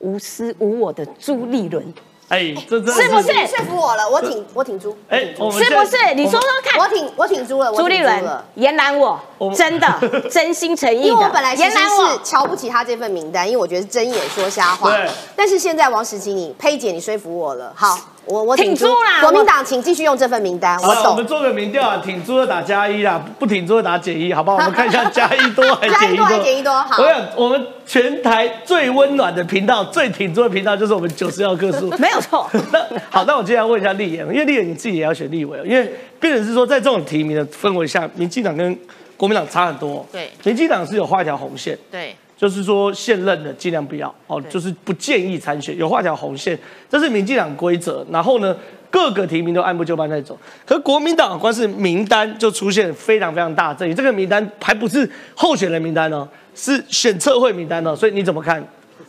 [0.00, 1.94] 无私无我的朱立伦。
[2.28, 4.10] 哎，这真是不是说服我了？
[4.10, 6.14] 我挺我挺猪，哎，是不是？
[6.16, 9.20] 你说说看，我挺我挺猪了，朱立伦延揽我，
[9.54, 9.86] 真的
[10.28, 11.06] 真心诚意的。
[11.06, 14.90] 因为我本来其实是瞧不起他这份名单，因为我觉得是睁眼说瞎话。
[14.90, 15.08] 对。
[15.36, 17.72] 但是现在王石琪，你佩姐，你说服我了。
[17.76, 17.96] 好。
[18.24, 19.20] 我我挺住啦！
[19.20, 20.78] 国民党，请继续用这份名单。
[20.80, 21.12] 我懂。
[21.12, 24.58] 我们做个民调啊，挺住的打加一啦，不挺住的打减一，好不好？
[24.62, 26.38] 我们看一下加一多还是减一多还？
[26.38, 27.02] 减一多好。
[27.02, 32.48] 我想我们全台最温暖的频道、最挺住的频道，就是我们九十幺个数， 没有错。
[32.72, 32.78] 那
[33.10, 38.78] 好，那我接下来问一下立言，因为立言你自己也要选立委，因为变成是说，在这种提名的氛围下，民进党跟
[39.16, 40.06] 国民党差很多。
[40.12, 40.30] 对。
[40.44, 41.76] 民进党是有画一条红线。
[41.90, 42.14] 对。
[42.42, 46.58] 就是说，现任的尽量不要哦，就是不建议参选，有画条红线，
[46.90, 48.04] 这是民进党规则。
[48.10, 48.56] 然后呢，
[48.90, 50.36] 各个提名都按部就班在走。
[50.66, 58.60] 可国民党光是名单就出现非常非常大争议，这个名单还不是候选人名单哦，是选测会名单哦，所以你怎么看？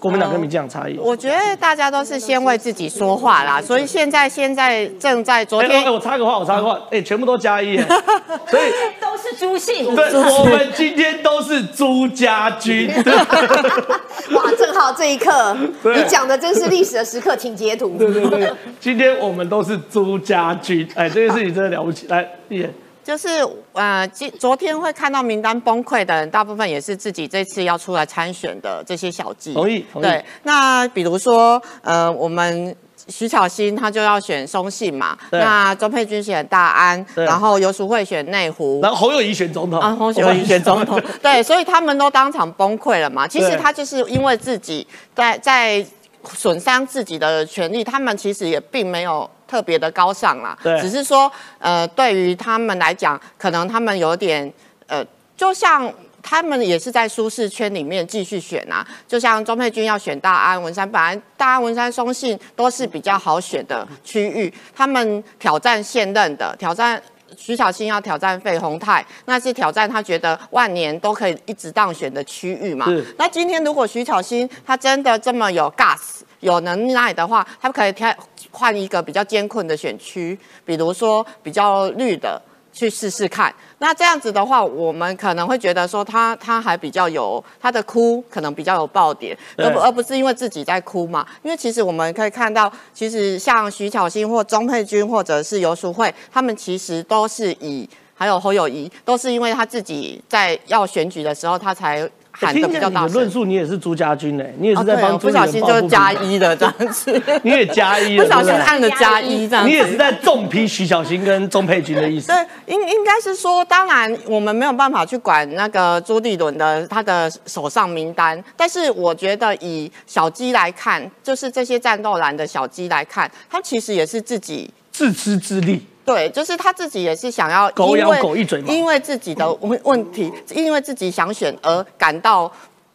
[0.04, 7.78] 国民党跟民进党差异，我觉得大家都是先为自己说话啦，所以现在现在正在昨天，哎，我插个话，我插个话，哎，全部都加一，
[8.52, 12.92] 所以都是朱姓，对，我们今天都是朱家军，
[14.36, 22.70] 哇，正好这一刻，你讲的真是历史的时刻，请截图，对对对，今天我们都是朱家军，哎，这件事情真的了不起，来，丽言。
[23.04, 23.28] 就是
[23.74, 29.54] 呃，今昨天会看到名单崩溃的人，大部分也是自己这次要出来参选的这些小鸡。
[29.54, 30.24] 同意，同意对。
[30.44, 32.74] 那比如说，呃，我们
[33.10, 43.28] 徐巧芯她就要选松信嘛，那周佩君选大安，然后游淑慧选内湖，然后侯友谊选总统，啊，侯友谊选总统， 对，所以他们都当场崩溃了嘛。
[43.28, 45.86] 其实他就是因为自己在在
[46.34, 49.30] 损伤自己的权利，他们其实也并没有。
[49.47, 54.51] 特别的高尚啦，只是说，呃，对于他们来讲，可能他们有点，
[54.88, 67.01] 呃，就像他们也是在舒适圈里面继续选啊，就像钟佩君要选大安文山，本来大安文山松信都是比较好选的区域，他们挑战现任的，挑战
[67.38, 72.88] 徐小新要挑战费鸿泰，那是挑战他觉得万年都可以一直当选的区域嘛。
[73.17, 76.21] 那今天如果徐小新他真的这么有 gas。
[76.43, 78.13] 有能耐的话，他可以挑
[78.51, 82.39] 换一个比较艰困的选区，比如说比较绿的
[82.71, 83.51] 去试试看。
[83.79, 91.25] 那这样子的话，我们可能会觉得说他他还比较有他的哭，可能比较有爆点，而不而不是因为自己在哭嘛。
[91.41, 102.08] 因为其实我们可以看到，其实像徐巧芯或钟佩君或者是游淑慧，他们其实都是以还有侯友谊，都是因为他自己在要选举的时候，他才。
[102.34, 112.28] 喊的比较大论述你也是朱家军嘞，你也是在帮朱 不小心就加一的这样子，你也加一，不小心按了加一这样，你也是在重批徐小新跟钟佩君的意思。
[112.28, 125.86] 对，应应该是说，当然我们没有办法去管那个朱立伦的他的手上名单，但是我觉得以小鸡来看，就是这些战斗蓝的小鸡来看，他其实也是自己自知之力。
[126.06, 132.52] 对，就是他自己也是想要，狗咬狗一嘴嘛，因为自己的问问题，因为自己想选而感到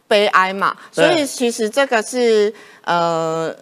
[0.07, 2.53] 悲哀嘛，所以其实这个是
[2.85, 3.55] 呃，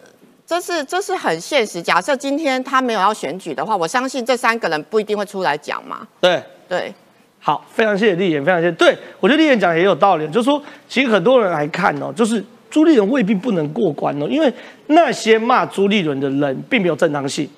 [0.45, 1.81] 这是这是很现实。
[1.81, 6.07] 假设今天他没有要选举的话，我相信这三个人不一定会出来讲嘛。
[6.21, 6.93] 对对，
[7.39, 8.73] 好，非常谢谢丽妍，非常谢谢。
[8.73, 14.53] 对我觉得丽妍讲也有道理，就是说，其实很多人来看哦，就是朱立伦未必不能过关哦，因为
[14.89, 17.49] 那些骂朱立伦的人并没有正当性。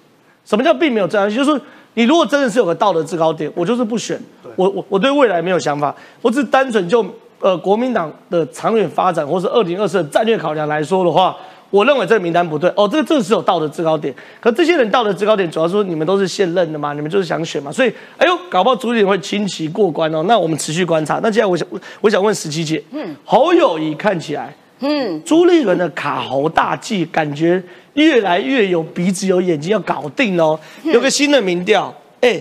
[0.49, 1.45] 什么叫并没有正当性？
[1.45, 1.61] 就是。
[1.95, 4.17] 你如果真的是有个道德制高点，我就是不选。
[4.55, 7.05] 我我我对未来没有想法，我只单纯就
[7.41, 11.37] 呃国民党的长远发展，或是二零二四的战略考量来说的话，
[11.71, 12.71] 我认为这个名单不对。
[12.77, 14.15] 哦，这个这是有道德制高点。
[14.39, 20.23] 可这些人道德制高点，主要说你们都是现任的嘛，你们就是想选嘛，所以哎呦，搞不好主点会轻骑过关哦。
[20.29, 21.19] 那我们持续观察。
[21.21, 21.67] 那接下来我想
[22.01, 27.61] 我想问十七姐，嗯，侯友谊看起来，嗯，朱立伦的卡喉大计感觉。
[27.99, 32.41] 越来越有鼻子有眼睛要搞定哦，有个新的民调，哎，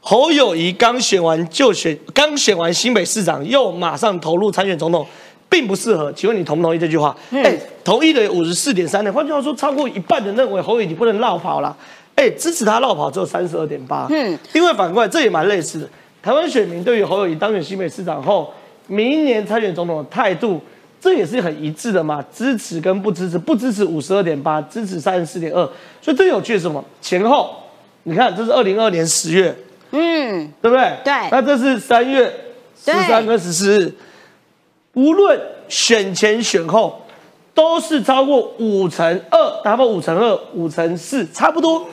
[0.00, 5.06] 侯友谊刚选完就选，刚选完新北市长，又马上投入参选总统，
[5.48, 6.12] 并不适合。
[6.12, 7.16] 请问你同不同意这句话？
[7.30, 11.76] 哎，同意的五十四点三的，换句话说，超过一半的认为侯友谊不能绕跑了。
[12.16, 14.08] 哎，支持他绕跑只有三十二点八。
[14.10, 15.88] 嗯，因为反过来这也蛮类似的，
[16.20, 18.52] 台湾选民对于侯友谊当选新北市长后，
[18.88, 20.60] 明年参选总统的态度。
[21.00, 25.66] 这也是很一致的嘛，支持跟不支持，不支持五十二点八，支持三十四点二，
[26.02, 26.84] 所以最有趣是什么？
[27.00, 27.56] 前后，
[28.02, 29.56] 你看这是二零二年十月，
[29.92, 30.98] 嗯，对不对？
[31.02, 31.12] 对。
[31.30, 32.30] 那这是三月
[32.76, 33.94] 十三跟十四日，
[34.92, 37.00] 无论选前选后，
[37.54, 41.86] 都是超过五成二，达到五乘二、五乘四，差不多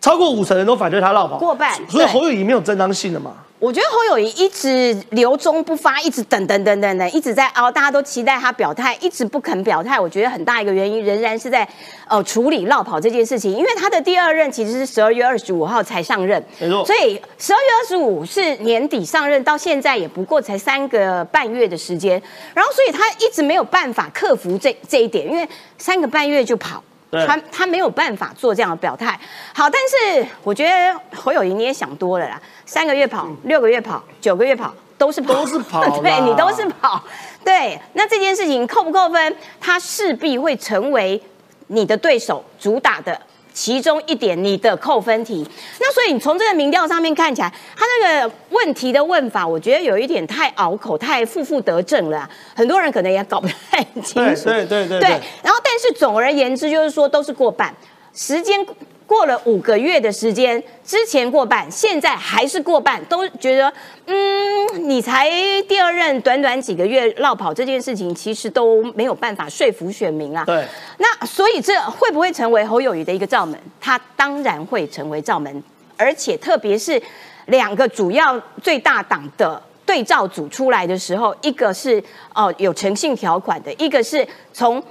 [0.00, 1.74] 超过五成人都反对他绕跑，过半。
[1.88, 3.32] 所以侯友谊没有正当性的嘛。
[3.66, 9.98] 我觉得侯友谊一直留中不发，一直等等等等等，一直在熬，大家都期待他表态，一直不肯表态。
[9.98, 11.66] 我觉得很大一个原因仍然是在
[12.06, 16.86] 呃处理绕跑这件事情，因为他的第二任其实是十二月二十五号才上任，没错。
[16.86, 22.22] 所以十二月二十五是年底上任，到现在也不过才三个半月的时间，
[22.54, 26.80] 然后所以他一直没有办法克服这这一点，因为三个半月就跑。
[27.10, 29.18] 他他没有办法做这样的表态，
[29.54, 37.02] 好，但是我觉得侯友谊你也想多了啦，三个月跑，六个月跑，九个月跑，都是都是跑， 对你都是跑，
[37.44, 39.36] 对，那这件事情扣不扣分？
[39.60, 41.20] 他势必会成为
[41.68, 43.18] 你的对手主打的。
[43.56, 45.42] 其中一点，你的扣分题。
[45.80, 52.28] 那所以你从这个民调上面看起来，他那个问题的问法，我觉得有一点太拗口，太负负得正了。
[52.54, 54.44] 很多人可能也搞不太清楚。
[54.44, 55.08] 对对对对。
[55.42, 57.74] 然后，但是总而言之，就是说都是过半
[58.12, 58.64] 时间。
[59.06, 63.72] 过了五个月的时间，之前过半，现在还是过半，都觉得，
[64.06, 65.30] 嗯，你才
[65.68, 70.44] 第二任，短短几个月绕跑这件事情，其实都没有办法说服选民啊。
[70.44, 70.66] 对。
[70.98, 73.56] 那所以这会不会成为侯友谊的一个罩门？
[73.80, 75.62] 他当然会成为罩门，
[75.96, 77.00] 而且特别是
[77.46, 82.02] 两个主要最大党的对照组出来的时候，一个是
[82.34, 84.82] 哦有诚信条款的，一个是从。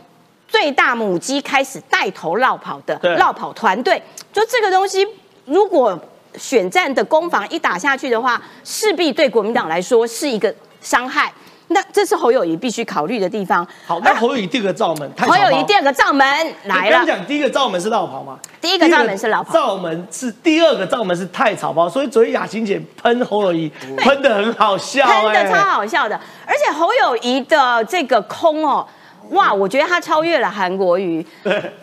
[0.56, 5.06] 最大母鸡开始带头绕跑的绕跑团队，就这个东西，
[5.44, 6.00] 如果
[6.38, 11.30] 选战的攻防一打下去的话，势必对国民党来说是一个伤害。
[11.68, 13.68] 那这是侯友谊必须考虑的地方。
[13.86, 16.26] 好，那侯友谊第二个罩门，侯友谊第二个罩门
[16.63, 17.00] 来了。
[17.00, 18.39] 刚讲第一个罩门是绕跑吗？
[18.62, 19.54] 第一个罩门是绕跑。
[19.54, 26.18] 罩门是第二个罩门是太草包，所以昨天雅琴姐喷侯友谊喷的很好笑，喷的超好笑的。
[26.46, 28.88] 而且侯友谊的这个空哦。
[29.32, 31.26] 哇，我觉得他超越了韩国瑜。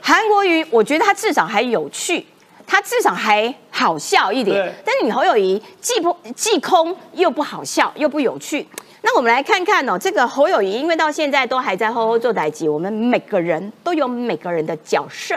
[0.01, 2.27] 韩国瑜，我觉得他至少还有趣，
[2.67, 4.73] 他至少还好笑一点。
[4.85, 8.67] 但是你侯友谊既不既空又不好笑又不有趣。
[9.05, 15.35] 那我们来看看哦，这个侯友谊，因为到现在都还在吼吼做代级，我们每个人都有每个人的角色。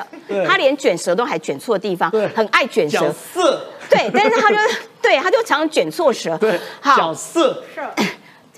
[0.48, 3.00] 他连卷舌都还卷错地方，很爱卷舌。
[3.00, 3.62] 角色。
[3.90, 4.58] 对，但是他就
[5.02, 6.38] 对，他就常卷错舌。
[6.38, 7.64] 对，角色。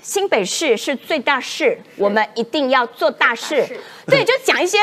[0.02, 3.66] 新北市是最大市，我们一定要做大事。
[4.06, 4.78] 对， 就讲一些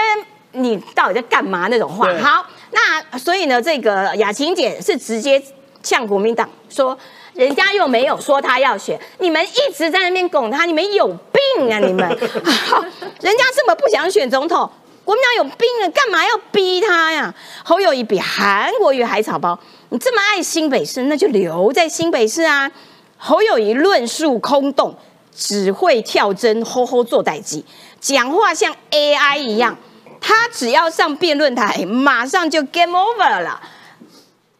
[0.52, 2.08] 你到底在干嘛那种话。
[2.20, 5.42] 好，那所以呢，这个雅琴姐是直接
[5.82, 6.98] 向国民党说，
[7.34, 11.80] 人家又没有说他要选，你们一直在那边拱他，你们有病啊！
[11.80, 12.08] 你们，
[13.22, 14.70] 人家这么不想选总统，
[15.04, 17.34] 国民党有病啊，干嘛要逼他呀？
[17.64, 19.58] 侯友谊比韩国瑜还草包，
[19.90, 22.72] 你这么爱新北市，那就留在新北市啊。
[23.18, 24.96] 侯友谊论述空洞。
[25.38, 27.66] 只会跳针，吼吼做代机，
[28.00, 29.78] 讲话像 AI 一样。
[30.22, 33.62] 他只要上辩论台，马上就 game over 了。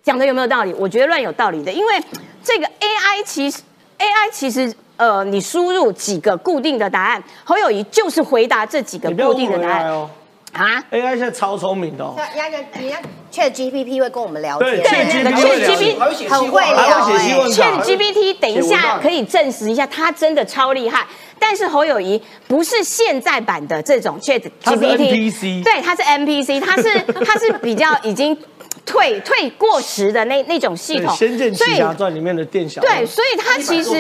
[0.04, 0.74] 讲的有没有道理？
[0.74, 2.04] 我觉得乱有道理的，因为
[2.44, 3.62] 这个 AI 其实
[3.98, 10.10] AI 其实呃，你输入几个固定的答案，侯友谊就是回答这几个固定的答案哦。
[10.56, 12.04] 啊，AI 现在超聪明的。
[12.04, 12.16] 哦。
[12.18, 14.82] 那那你看，ChatGPT 会跟我们聊天。
[14.82, 17.10] 对，那个 ChatGPT 很会聊。
[17.50, 21.06] ChatGPT 等一下可以证实一下，它真的超厉害。
[21.38, 26.90] 但是侯友谊不是现在版的这种 ChatGPT，对，它是 NPC，它是
[27.26, 28.38] 它是比较已经。
[28.86, 33.92] 退退过时的那那种系统，《仙剑奇侠传》里面的店小对，所以他其实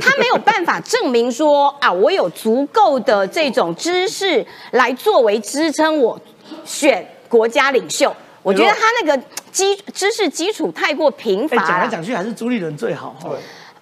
[0.00, 6.20] 他没有办法证明说啊，我有足够的这种知识来作为支撑我
[6.64, 8.14] 选国家领袖。
[8.42, 11.56] 我觉得他那个基知识基础太过贫乏。
[11.56, 13.16] 讲来讲去还是朱立伦最好。
[13.22, 13.30] 对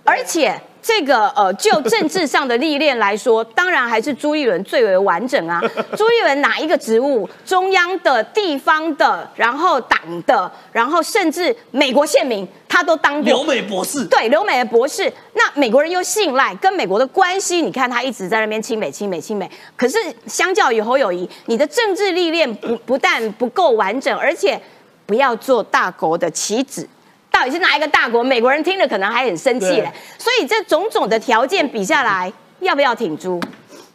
[0.05, 0.61] 而且。
[0.83, 5.61] 这个呃，就政治上的历练来说， 当然还是朱一伦最为完整啊。
[5.97, 13.23] 朱一伦哪一个职务，中央的、地方的，然后党的，然后甚至美国宪民，他都当过。
[13.23, 14.05] 留美博士。
[14.07, 19.51] 对，留美的博士，那美国人又信赖，跟美国的关系，你看他一直在那边亲美、亲美、亲美。
[19.77, 24.61] 可是相较于侯友谊，你的政治历练不不但不够完整，而且
[25.05, 26.89] 不要做大国的棋子。
[27.31, 28.23] 到底是哪一个大国？
[28.23, 29.91] 美国人听了可能还很生气嘞。
[30.19, 33.41] 所以这种种的条件比下来，要不要挺猪？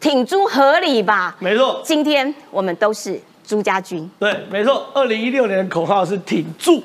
[0.00, 1.36] 挺猪合理吧？
[1.38, 1.80] 没错。
[1.84, 4.08] 今天我们都是朱家军。
[4.18, 4.90] 对，没错。
[4.94, 6.82] 二零一六年的口号是挺住。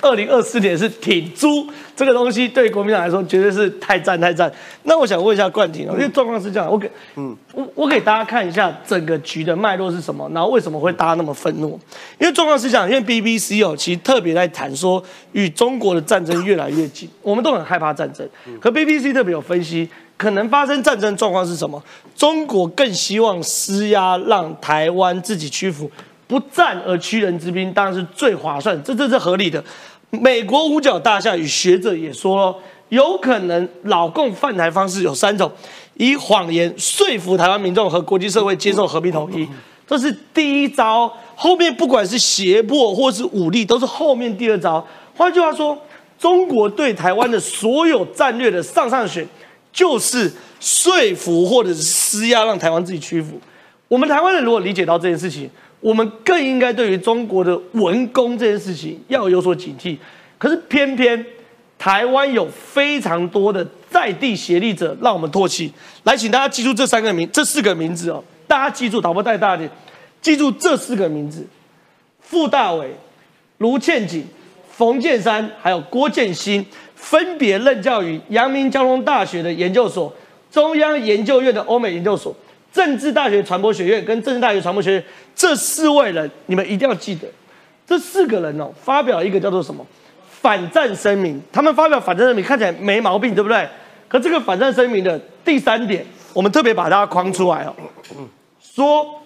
[0.00, 4.52] 二零二四年是挺猪这个东西，对国民党来说绝对是太赞太赞。
[4.82, 11.78] 那我想问一下冠廷哦，因为状况是这样，我给嗯我我给大家看一下整个局的脉络是什么，然后为什么会大家那么愤怒？
[12.18, 18.28] 因为状况是这样，因为 BBC 哦，其实特别在谈说与中国的战争越来越近，我们都很害怕战争。
[18.60, 21.82] 可 BBC 特别有分析，可能发生战争状况是什么？
[22.16, 25.90] 中国更希望施压让台湾自己屈服。
[26.26, 29.62] 不战而屈人之兵，当然是最划算，这这是合理的。
[30.10, 32.58] 美国五角大厦与学者也说，
[32.88, 35.50] 有可能老共犯台方式有三种：
[35.94, 39.48] 以谎言说服台湾民众和国际社会接受和平统一，
[39.86, 41.12] 这是第一招。
[41.34, 44.86] 后面不管是胁迫或是武力，都是后面第二招。
[45.16, 45.76] 换句话说，
[46.16, 49.26] 中国对台湾的所有战略的上上选，
[49.72, 53.40] 就是说服或者是施压，让台湾自己屈服。
[53.88, 55.50] 我们台湾人如果理解到这件事情，
[55.84, 59.94] 我们更应该对于中国的文攻这件事情要有所警惕。
[60.38, 61.22] 可是偏偏
[61.78, 65.70] 台湾有非常多的在地协力者，让我们唾弃。
[66.04, 69.68] 来，请大家记住这三个名，这四个名字哦，大家记住，导播带大点，
[70.22, 71.46] 记住这四个名字：
[72.18, 72.88] 傅大伟、
[73.58, 74.24] 卢倩景、
[74.70, 76.64] 冯建山，还有郭建新，
[76.94, 80.10] 分别任教于阳明交通大学的研究所、
[80.50, 82.34] 中央研究院的欧美研究所。
[82.74, 87.28] 政治大学传播学院跟政治大学传播学院这四位人，你们一定要记得，
[87.86, 89.86] 这四个人哦，发表一个叫做什么
[90.28, 91.40] 反战声明。
[91.52, 93.68] 他们发表反战声明看起来没毛病，对不对？
[94.08, 97.72] 可这个反战声明的第三点，我们特别把它框出来哦，
[98.60, 99.22] 说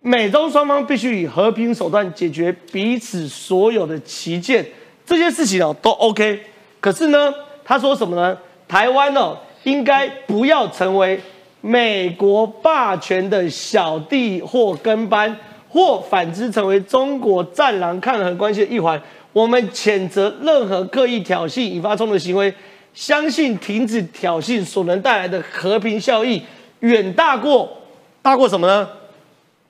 [0.00, 4.66] 美中双方必须以和平手段解决彼此所有的旗舰，
[5.06, 6.42] 这些事情哦都 OK。
[6.80, 7.32] 可是呢，
[7.64, 8.36] 他说什么呢？
[8.66, 11.20] 台湾哦应该不要成为。
[11.64, 15.34] 美国霸权的小弟或跟班，
[15.68, 19.00] 或反之成为中国战狼抗衡关系的一环。
[19.32, 22.52] 我们谴责任何刻意挑衅、引发冲突的行为，
[22.92, 26.42] 相信停止挑衅所能带来的和平效益，
[26.80, 27.78] 远大过
[28.20, 28.88] 大过什么呢？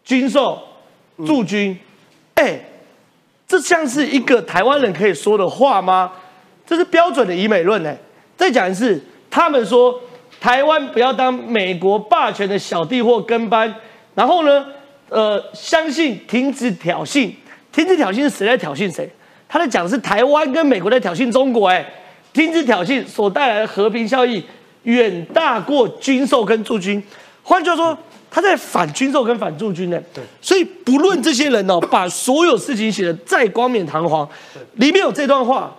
[0.03, 0.59] 军售、
[1.27, 1.79] 驻军。
[2.35, 2.59] 哎，
[3.47, 6.11] 这像是一个台湾人可以说的话吗？
[6.67, 7.95] 这是标准的以美论哎。
[8.35, 8.99] 再讲一次，
[9.31, 10.01] 他们说。
[10.43, 13.73] 台湾不要当美国霸权的小弟或跟班，
[14.13, 14.67] 然后呢，
[15.09, 17.31] 呃，相信停止挑衅，
[17.71, 19.09] 停止挑衅是谁在挑衅谁？
[19.49, 21.87] 他在讲的是台湾跟美国在挑衅中国，哎，
[22.33, 24.45] 停止挑衅所带来的和平效益
[24.83, 27.01] 远大过军售跟驻军。
[27.45, 27.97] 换句话说，
[28.29, 30.03] 他在反军售跟反驻军呢。
[30.13, 34.29] 对，所以不论这些人哦，把所有事情写得再光冕堂皇，
[34.73, 35.73] 里面有这段话。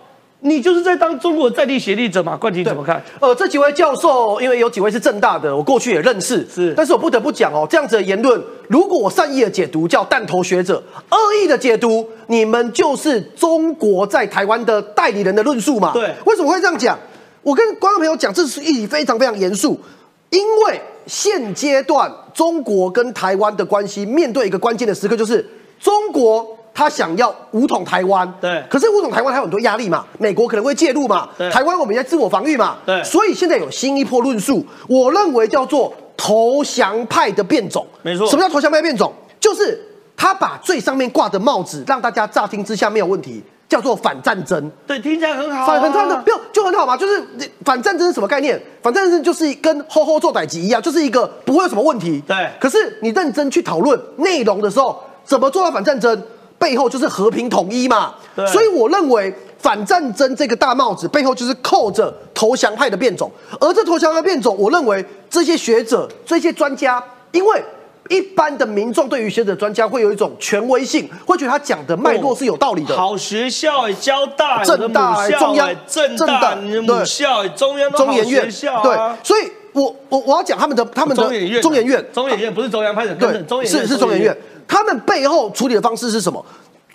[0.46, 2.36] 你就是在当中国在地协力者嘛？
[2.36, 3.02] 冠廷怎么看？
[3.18, 6.74] 呃，这几位教授，因为有几位是正大的，我过去也认识，是。
[6.76, 8.38] 但是我不得不讲哦，这样子的言论，
[8.68, 15.92] 如果我善意的解读叫弹头学者，恶意的解读，你们就是中国在台湾的代理人的论述嘛？
[15.94, 16.14] 对。
[16.26, 16.98] 为什么会这样讲？
[17.42, 19.80] 我跟观众朋友讲，这是意义非常非常严肃，
[20.28, 25.48] 因为现阶段中国跟台湾的关系面对一个关键的时刻，就是
[25.80, 26.58] 中国。
[26.74, 38.26] 他想要武统台湾，对，可是武统台湾还有很多压力嘛，美国可能会介入嘛，台湾我们在自我防御嘛，对，所以现在有新一波论述，我认为叫做投降派的变种，没错。
[38.26, 39.12] 什么叫投降派变种？
[39.38, 39.80] 就是
[40.16, 46.96] 他把最上面挂的帽子，让大家乍听之下没有问题，叫做反战争，对，听起来很好，反反战争不就很好嘛？
[46.96, 47.22] 就是
[47.64, 48.60] 反战争是什么概念？
[48.82, 52.48] 反战争就是跟吼吼做歹机一样，就是一个不会有什么问题，对。
[52.58, 56.20] 可是你认真去讨论内容的时候，怎么做到反战争？
[56.64, 58.14] 背后就是和平统一嘛，
[58.50, 67.62] 所以我认为反战争这个大帽子背后就是扣着投降派的变种，而这投降派变种，我认为这些学者、这些专家，因为
[68.08, 72.96] 一般的民众对于学者专家会有一种权威性，会觉得他讲的脉络是有道理的。
[72.96, 78.48] 好学校，交大、正大、中央、正大母校、中央、中研院，
[78.82, 84.34] 对，所以我我我要讲他们的他们的中研院，中研院，中研院不是中央派的，对，中研院是是中研院。
[84.66, 86.44] 他们背后处理的方式是什么？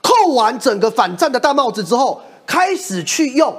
[0.01, 3.55] 扣完整个反战的大帽子之后，开始去用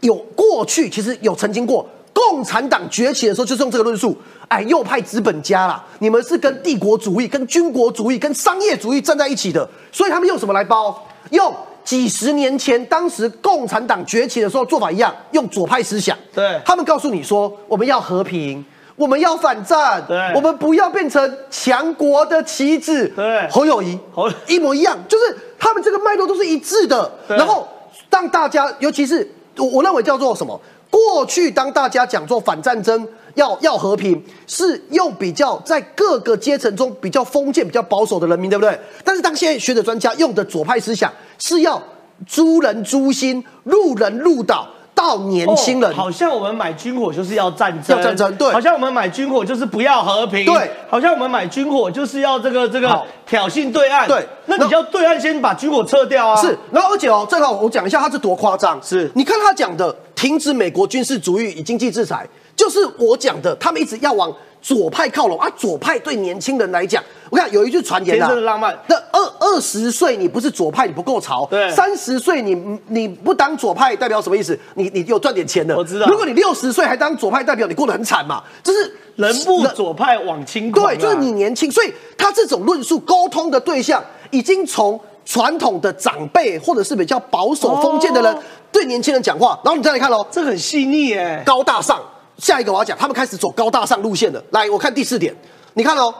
[0.00, 4.16] 有过去其实有曾经过共产党崛起的时候，就是用这个论述。
[4.48, 11.02] 哎，右派资本家啦，你们是跟帝国主义、跟军国主义、跟商业主义站在一起的，所以他们用什么来包？
[11.30, 16.16] 用几十年前当时共产党崛起的时候做法一样，用左派思想。
[16.34, 18.64] 对，他们告诉你说，我们要和平。
[19.02, 23.08] 我们要反战，对，我们不要变成强国的棋子。
[23.16, 27.10] 对，侯友谊，侯一模一样，就是他们这个脉络都是一致的。
[27.26, 27.66] 然后
[28.08, 30.60] 让大家，尤其是我我认为叫做什么？
[30.88, 38.78] 过去当大家讲做反战争，要要和平，是用比较在各个阶层中比较封建、比较保守的人民，对不对？
[39.02, 41.82] 但是当现在学者专家用的左派思想，是要
[42.24, 44.68] 诛人诛心，入人路倒。
[45.02, 48.52] 到年轻人，好像我们买军火就是要战争，要战争，对。
[48.52, 50.70] 好像我们买军火就是不要和平，对。
[50.88, 54.26] 好像我们买军火就是要这个这个挑衅对岸，对。
[54.46, 56.36] 那你要对岸先把军火撤掉啊。
[56.36, 58.80] 是，然后而且哦，正好我讲一下他是多夸张。
[58.80, 62.26] 是，你看他讲的停止美国军事主义与经济制裁，
[62.56, 65.48] 就是我讲的，他们一直要往左派靠拢啊。
[65.56, 68.78] 左派对年轻人来讲，我看有一句传言啊，天生的浪漫。
[68.86, 71.46] 那二二二十岁你不是左派，你不够潮。
[71.50, 74.58] 对，三十岁你你不当左派代表什么意思？
[74.74, 75.76] 你你有赚点钱的。
[75.76, 76.06] 我知道。
[76.06, 78.42] 如果你六十岁还当左派代表，你过得很惨嘛。
[78.62, 80.86] 就是人不左派往轻狂。
[80.86, 88.38] 对，就是你年轻，所以他这种论述沟通的对象已经从传统的长辈或者是比较保守封建的人
[88.70, 92.00] 对年轻人讲话，然后你再来看喽，这很细腻哎，高大上。
[92.42, 94.42] 下一个我要讲，他们开始走高大上路线了。
[94.50, 95.32] 来，我看第四点，
[95.74, 96.12] 你看哦。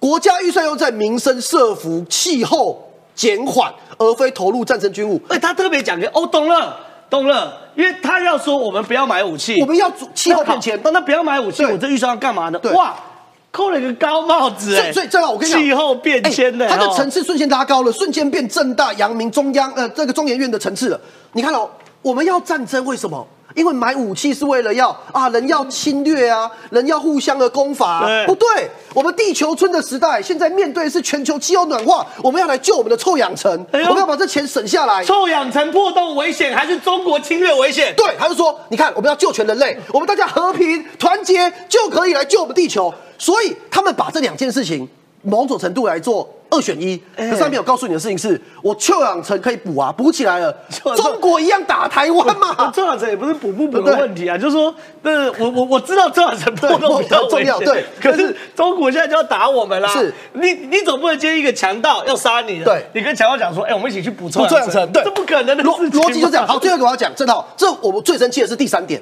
[0.00, 2.80] 国家预算用在民生、社福、气候
[3.16, 3.68] 减缓，
[3.98, 5.20] 而非投入战争军务。
[5.28, 6.76] 哎，他特别讲的哦，懂了，
[7.10, 10.80] 懂了，因为他要说我们不要买武器，我们要气候变迁。
[10.84, 12.60] 那不要买武器，我这预算要干嘛呢？
[12.74, 12.94] 哇，
[13.50, 14.76] 扣了一个高帽子。
[14.76, 21.00] 所以，所以正好我跟你讲，气候变迁的，它的层次瞬间拉高了，瞬间变正大、阳明、中央呃这个中研院的层次了。
[21.32, 21.68] 你看哦，
[22.02, 23.26] 我们要战争，为什么？
[23.54, 28.08] 因为买武器是为了要啊，人要侵略啊，人要互相的攻伐。
[28.26, 35.04] 不对，我们地球村的时代，现在面对是全球气候暖化，我们要来救我们的臭氧层，我们要把这钱省下来。
[35.04, 37.94] 臭氧层破洞危险还是中国侵略危险？
[37.96, 42.92] 对，他就说，你看，我们要救全人类，我们大家和平团结就可以来救我们地球。
[43.18, 44.88] 所以他们把这两件事情
[45.22, 46.28] 某种程度来做。
[46.50, 50.54] 二选一，这上面有告诉你的事情是，我臭氧层可以补啊，补起来了，
[50.96, 52.72] 中国一样打台湾嘛。
[52.74, 57.84] 臭氧层也不是补不补的问题啊，就是说，那我我我知道臭氧层破洞比较重要，对。
[58.00, 66.46] 可是中国现在就要打我们啦，是，你你总不能接一个强盗要杀你，对，你跟强盗讲说，哎，我们一起去补臭氧层，对，这不可能的逻逻辑就这样。
[66.46, 69.00] 好，最后我要讲，这套，这我们最生气的是第三点。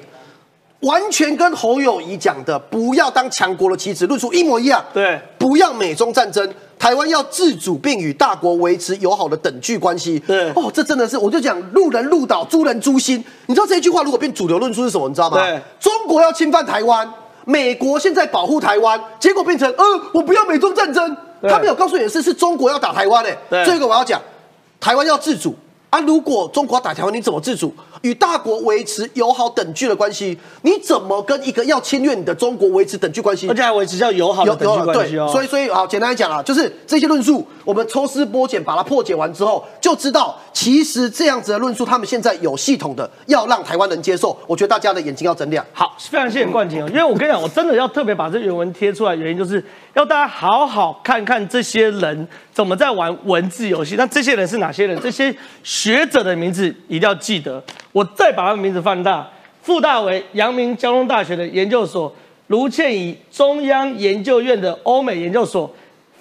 [0.81, 4.83] 完全跟侯友谊讲的“不要当强国的棋子”论述一模一样。
[4.93, 6.47] 对，不要美中战争，
[6.77, 10.19] 台湾要自主并与大国维持友好的等距关系。
[10.19, 13.23] 对，哦，这真的是，我就讲路人路倒，猪人猪心。
[13.47, 15.07] 你知道这句话如果变主流论述是什么？
[15.07, 15.37] 你知道吗？
[15.37, 17.11] 对，中国要侵犯台湾，
[17.45, 21.17] 美国现在保护台湾，结果变成，呃，我不要美中战争。
[21.41, 23.37] 他没有告诉你的是，是中国要打台湾诶。
[23.49, 24.19] 对，这个我要讲，
[24.79, 25.55] 台湾要自主
[25.91, 25.99] 啊！
[26.01, 27.71] 如果中国打台湾，你怎么自主？
[28.07, 33.49] 与大国维持友好等距的关系，你怎么跟一个要侵略你的中国维持等距关系？
[33.49, 35.27] 而且还维持叫友好的等距关系哦。
[35.29, 44.37] 所以，所以好，简单来讲啊，就是这些论述，我们抽丝剥茧把它破解完之后，就知道其实这样子的论述，他们现在有系统的要让台湾人接受。
[44.47, 45.65] 我觉得大家的眼睛要睁亮。
[45.73, 49.61] 好，非常谢谢冠廷哦，因为我跟你讲，我真的要特别把这原文贴出来，原因就是
[49.95, 53.95] 要大家好好看看这些人怎么在玩文字游戏。
[53.97, 54.97] 那这些人是哪些人？
[55.01, 57.61] 这些学者的名字一定要记得。
[57.97, 59.27] 我再把他的名字放大，
[59.63, 62.07] 傅大为，阳明交通大学的研究所；
[62.45, 65.67] 卢倩怡，中央研究院的欧美研究所；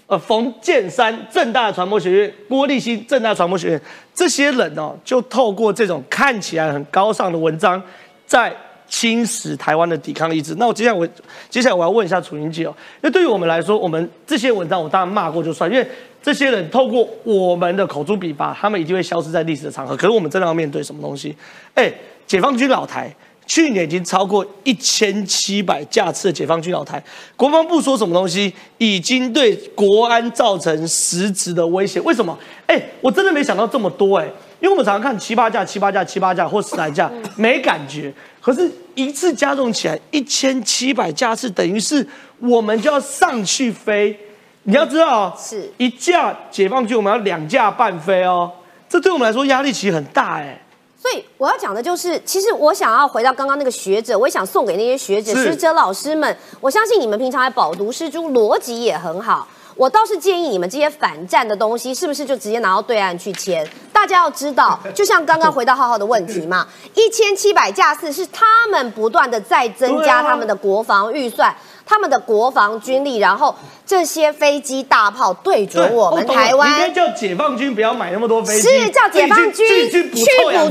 [0.06, 3.80] 呃，冯建山，正大传播学院；郭立新，正大传播学院。
[4.14, 7.82] 这些人哦，就透过这种看起来很高尚的文章，
[8.24, 8.50] 在
[8.88, 10.54] 侵蚀台湾的抵抗意志。
[10.56, 11.08] 那我接下来我
[11.48, 15.86] 接下来我要问一下楚英姐哦，那对于我们来说，我们这些文章我当然骂过就算，因为。
[16.22, 19.96] 这些人透过我们的口诛笔伐，他们一定会消失在历史的场合。
[19.96, 21.32] 可是我们真的要面对什么东西？
[21.74, 21.88] 哎，
[22.26, 23.14] 解放军老台
[23.46, 27.00] 去年已经超过一千七百架次的解放军老台，
[27.36, 32.00] 国防部说什么东西已经对国安造成实质的威胁？
[32.00, 32.36] 为什么？
[32.66, 34.24] 哎，我真的没想到这么多哎，
[34.58, 38.12] 因为我们常常看七八架、七八架、七八架或十来架没感觉，
[38.46, 42.06] 可是一次加重起来一千七百架次，等于是
[42.38, 44.16] 我们就要上去飞。
[44.62, 48.48] 你要知道，是一架解放军，我们要两架半飞哦，
[48.88, 50.62] 这对我们来说压力其实很大哎。
[50.96, 56.36] 所以我要讲的就是，其实我想要回到刚刚那个学者，我也想送给那些学者、学者老师们。
[56.60, 59.48] 我相信你们平常还饱读诗书，逻辑也很好。
[59.76, 63.66] 我倒是建议你们这些反战的东西，是不是就直接拿到对岸去签？
[63.92, 71.54] 大家要知道，就像刚刚回到浩浩的问题嘛，一千七百架次是他们不断的在增加他们的国防预算。
[71.88, 73.54] 他们的国防军力，然后
[73.86, 80.18] 这些飞机大炮对准我们台湾，应该叫解放军不要买那么多飞机，是叫解放军去补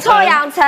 [0.02, 0.62] 臭氧层，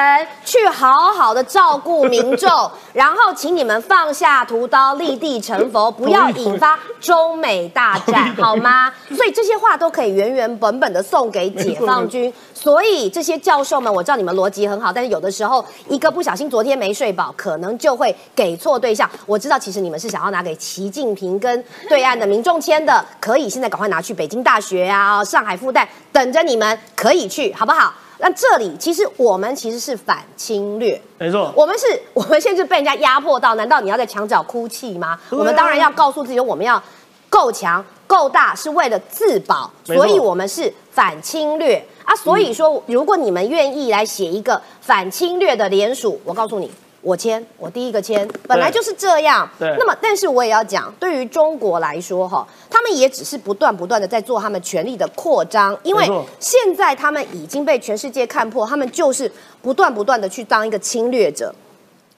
[0.45, 2.49] 去好好的照顾民众，
[2.93, 8.93] 然后请你们放下屠刀，立地成佛， 不要引发中美大战，好吗？
[9.13, 12.33] 所以这些话都可以原原本本的送给解放军。
[12.55, 19.09] 所以这些教授们，我知道你们逻辑很好，但是有的时候一个不小心，昨天没睡饱，可能就会给错对象。
[19.25, 20.37] 我知道其实你们是想要拿。
[20.37, 27.93] 拿给习近平跟对岸的民众签的，可以现在赶快拿去北京大学啊、上海复旦等着你们，可以去，好不好？
[28.19, 31.85] 那这里其实我们其实是反侵略，没错，我们是
[32.15, 35.19] 我们现在被人家压迫到，难道你要在墙角哭泣吗？
[35.29, 36.81] 我们当然要告诉自己，我们要
[37.29, 42.15] 够强、够大，是为了自保，所以我们是反侵略啊。
[42.15, 46.71] 所以说，如果你们愿意来写一个反侵略的联署，我告诉你。
[47.01, 49.49] 我签，我第一个签，本来就是这样。
[49.57, 49.73] 对。
[49.79, 59.31] 那么，但是我也要讲，对于中国来说，哈，他们也只是不断不断的在做他们权力的扩张，因为现在他们已经被全世界看破，他们就是
[59.61, 61.53] 不断不断的去当一个侵略者，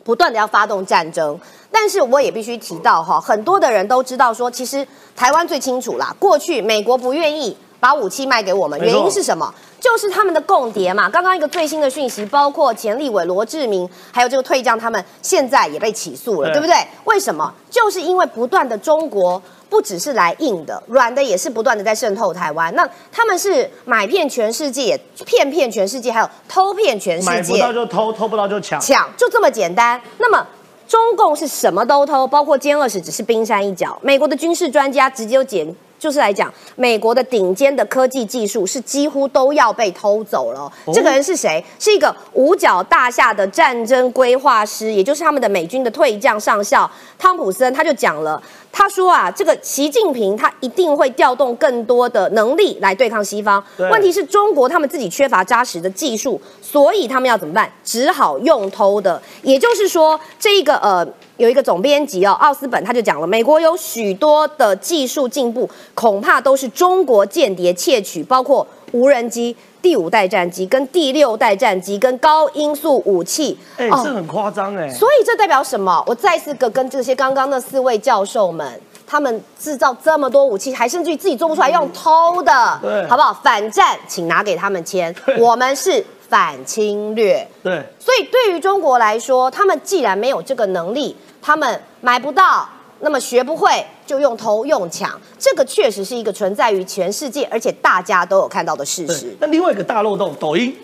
[0.03, 1.39] 不断的要发动战争。
[1.71, 9.53] 但是我也必须提到，哈，很多的人都知道说，其实台湾最清楚啦，过去美国不愿意把武器卖给我们，原因是什么？
[9.79, 11.09] 就是他们的共谍嘛。
[11.09, 16.75] 刚刚一个最新的讯息，包括钱立伟罗志明，还有这个退将，他们现在也被起诉了，对不对？
[17.05, 17.53] 为什么？
[17.69, 22.73] 就是因为不断的中国不只是来硬的，软的也是不断的在渗透台湾。
[22.75, 27.31] 那他们是买遍全世界，骗骗全世界，还有偷骗全世界。
[27.31, 30.01] 买不到就偷，偷不到就抢，抢就这么简单。
[30.17, 30.45] 那么
[30.85, 33.97] 中共是什么都偷，包括歼二十只是冰山一角。
[34.01, 35.73] 美国的军事专家直接就检。
[35.99, 40.71] 就是来讲，美国的顶尖的科技技术是几乎都要被偷走了。
[40.93, 41.63] 这个人是谁？
[41.77, 48.41] 是一个五角大厦的战争规划师，也就是他们的美军的退将上校汤普森，他就讲了，
[48.71, 53.63] 他说啊，这个习近平他一定会调动更多的能力来对抗西方。
[53.77, 57.71] 问题是中国他们自己缺乏扎实的技术，所以他们要怎么办？
[57.83, 59.21] 只好用偷的。
[59.41, 61.07] 也就是说，这一个呃。
[61.39, 73.57] 有一个总编辑哦，奥斯本他就讲了，美国有许多的技术进步，恐怕都是中国间谍窃取，包括无人机、第五代战机、跟第六代战机、跟高音速武器。
[73.77, 74.89] 哎，这很夸张哎。
[74.89, 76.03] 所以这代表什么？
[76.05, 83.33] 我再次跟跟这些刚刚那四位教授们，他们制造这么多武器，还甚至于自己做不出来，用偷的，对，好不好？
[83.43, 86.05] 反战，请拿给他们签，我们是。
[86.29, 92.69] 反侵略，对，所以对于中国来说，他们既然没有这个能力，他们买不到，
[92.99, 99.27] 那么学不会，就用偷用抢，这个确实是一个存在于全世界，而且大家都有看到的事实。
[99.39, 100.75] 那另外一个大漏洞，抖音，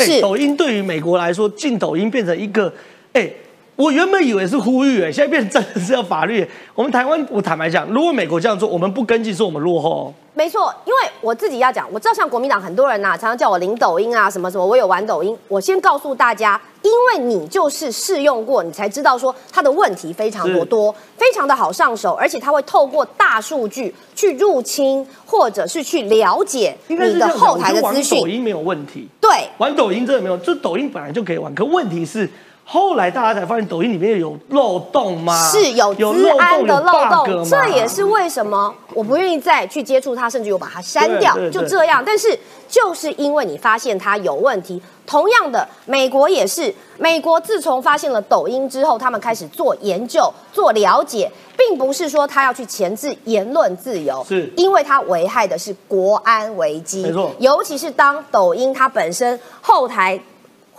[0.00, 2.72] 是抖音对于美国来说，进抖音变成一个，
[3.12, 3.30] 哎。
[3.74, 6.46] 我原本以为是呼吁，哎，现在变成真的是要法律。
[6.74, 10.12] 我们台湾，我坦白讲，如果美国这样做，我们不跟进，是我们落后。
[10.34, 15.36] 没错，因为我自己要讲，我知道像国民党很多人呐，常常叫我领抖音啊，什么什么，我有玩抖音。
[15.48, 28.20] 我先告诉大家，因为你就是试用过，你才知道说它的问题非常多，多非常的好上手，而且它会透过大数据去入侵，或者是去了解你的后台的资讯。
[28.20, 32.28] 抖音没有问题，对，玩抖音真的没有，就抖音本来就可以玩，可问题是。
[32.64, 35.50] 后来大家才发现抖音里面有漏洞吗？
[35.50, 42.02] 是有治安的漏洞，这也是为什么我不愿意再去接触它，甚至我把它删掉，就这样。
[42.04, 42.38] 但是
[42.68, 57.32] 就是因为你发现它有问题，同样的，美国也是，美国自从发现了抖音之后，他们开始做研究、做了解，并不是说他要去钳制言论自由，是因为它危害的是国安危机，没错。
[57.38, 60.18] 尤其是当抖音它本身后台。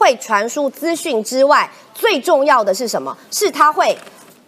[0.04, 3.18] 会传输资讯之外，最重要的是什么？
[3.32, 3.98] 是它会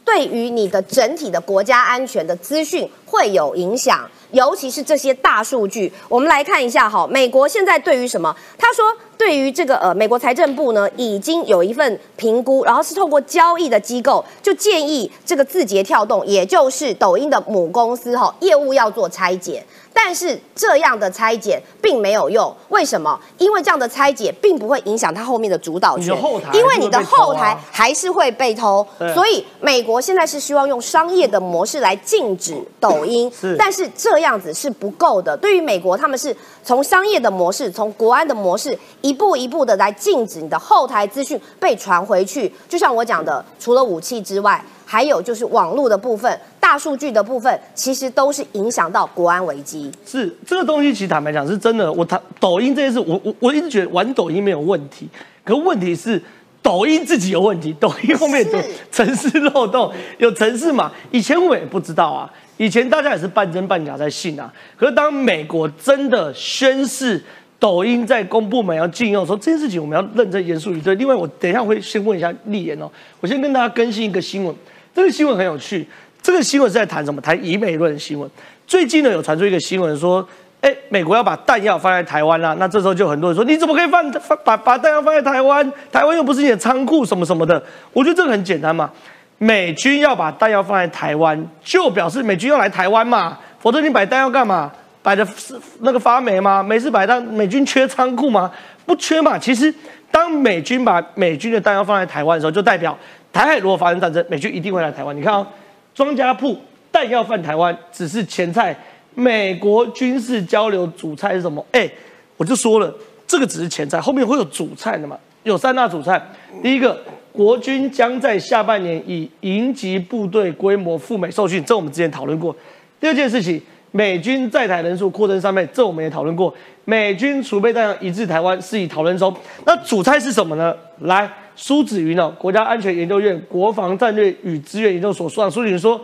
[0.04, 5.92] 对于你的整体的国家安全的资讯会有影响，尤其是这些大数据。
[6.10, 8.36] 我们来看一下哈，美国现在对于什么？
[8.58, 8.86] 他说，
[9.18, 19.64] 对于这个呃，美国财政部呢，已经有一份评估，然后是透过交易的机构，就建议这个字节跳动，也就是抖音的母公司哈，业务要做拆解。
[19.98, 23.18] 但是这样的拆解并没有用，为什么？
[23.38, 26.14] 因为这样的拆解并不会影响它后面的主导权，
[26.54, 28.86] 因为你的后台还是会被偷。
[29.14, 35.36] 所以美国现在是希望用商业的模式来禁止抖音，是但是这样子是不够的。
[35.36, 42.54] 对于美国，他们是从商业的模式、从国安的模式一步一步的来禁止你的后台资讯被传回去。
[42.70, 44.64] 就像我讲的，除了武器之外。
[44.88, 49.92] 还有就是网络的部分、大数据的部分，其实都是影响到国安危机。
[50.06, 51.92] 是这个东西，其实坦白讲是真的。
[51.92, 55.10] 我谈抖音这件事，我我我一直觉得玩抖音没有问题，
[55.44, 56.22] 可问题是
[56.66, 57.72] 抖音自己有问题。
[57.80, 58.60] 抖音后面有
[58.92, 60.92] 城市漏洞，有城市嘛？
[61.12, 64.52] 以前我也不知道啊，以前大家也是半真半假在信啊。
[64.76, 67.24] 可是当美国真的宣誓
[67.60, 70.96] 抖音在公部门要禁用的时候，这件事情我们要认真严肃以对。
[70.96, 72.90] 另外，我等一下会先问一下立言哦，
[73.20, 74.56] 我先跟大家更新一个新闻。
[74.96, 75.88] 这个新闻很有趣，
[76.20, 77.22] 这个新闻是在谈什么？
[77.22, 78.28] 谈以美论的新闻。
[78.66, 80.28] 最近呢，有传出一个新闻说，
[80.66, 82.56] 哎，美国要把弹药放在台湾啦。
[82.58, 85.72] 那这时候就很多人说，你怎么可以放放把把弹药放在台湾？
[85.92, 87.62] 台湾又不是你的仓库，什么什么的。
[87.94, 88.90] 我觉得这个很简单嘛，
[89.38, 93.38] 美军要把弹药放在台湾，就表示美军要来台湾嘛。
[93.60, 94.72] 否则你摆弹药干嘛？
[95.04, 96.64] 摆的是那个发霉吗？
[96.64, 98.52] 没事摆弹，美军缺仓库吗？
[98.88, 99.38] 不缺嘛。
[99.38, 99.72] 其实
[100.10, 102.98] 当美军把美军的弹药放在台湾的时候，就代表。
[103.32, 105.16] 台海如果发生战争，美军一定会来台湾。
[105.16, 105.46] 你看哦，
[105.94, 106.60] 庄家铺
[106.92, 108.76] 弹药放台湾只是前菜，
[109.16, 111.66] 美国军事交流主菜是什么？
[111.72, 111.90] 哎，
[112.38, 112.94] 我就说了，
[113.26, 115.18] 这个只是前菜，后面会有主菜的嘛？
[115.44, 116.22] 有三大主菜。
[116.62, 117.02] 第一个，
[117.32, 122.56] 国军将在下半年以营级部队规模赴美受训，这我们之前讨论过。
[123.00, 123.62] 第二件事情，
[123.92, 126.54] 美军在台人数扩增三倍，这我们也讨论过。
[126.84, 129.34] 美军储备弹药移至台湾，是以讨论中。
[129.66, 130.76] 那主菜是什么呢？
[131.00, 136.00] 来，苏子云哦，国家安全研究院国防战略与资源研究所所长苏子云说，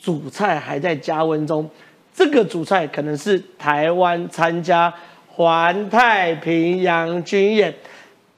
[0.00, 1.68] 主菜还在加温中。
[2.14, 4.92] 这个主菜可能是台湾参加
[5.28, 7.74] 环太平洋军演。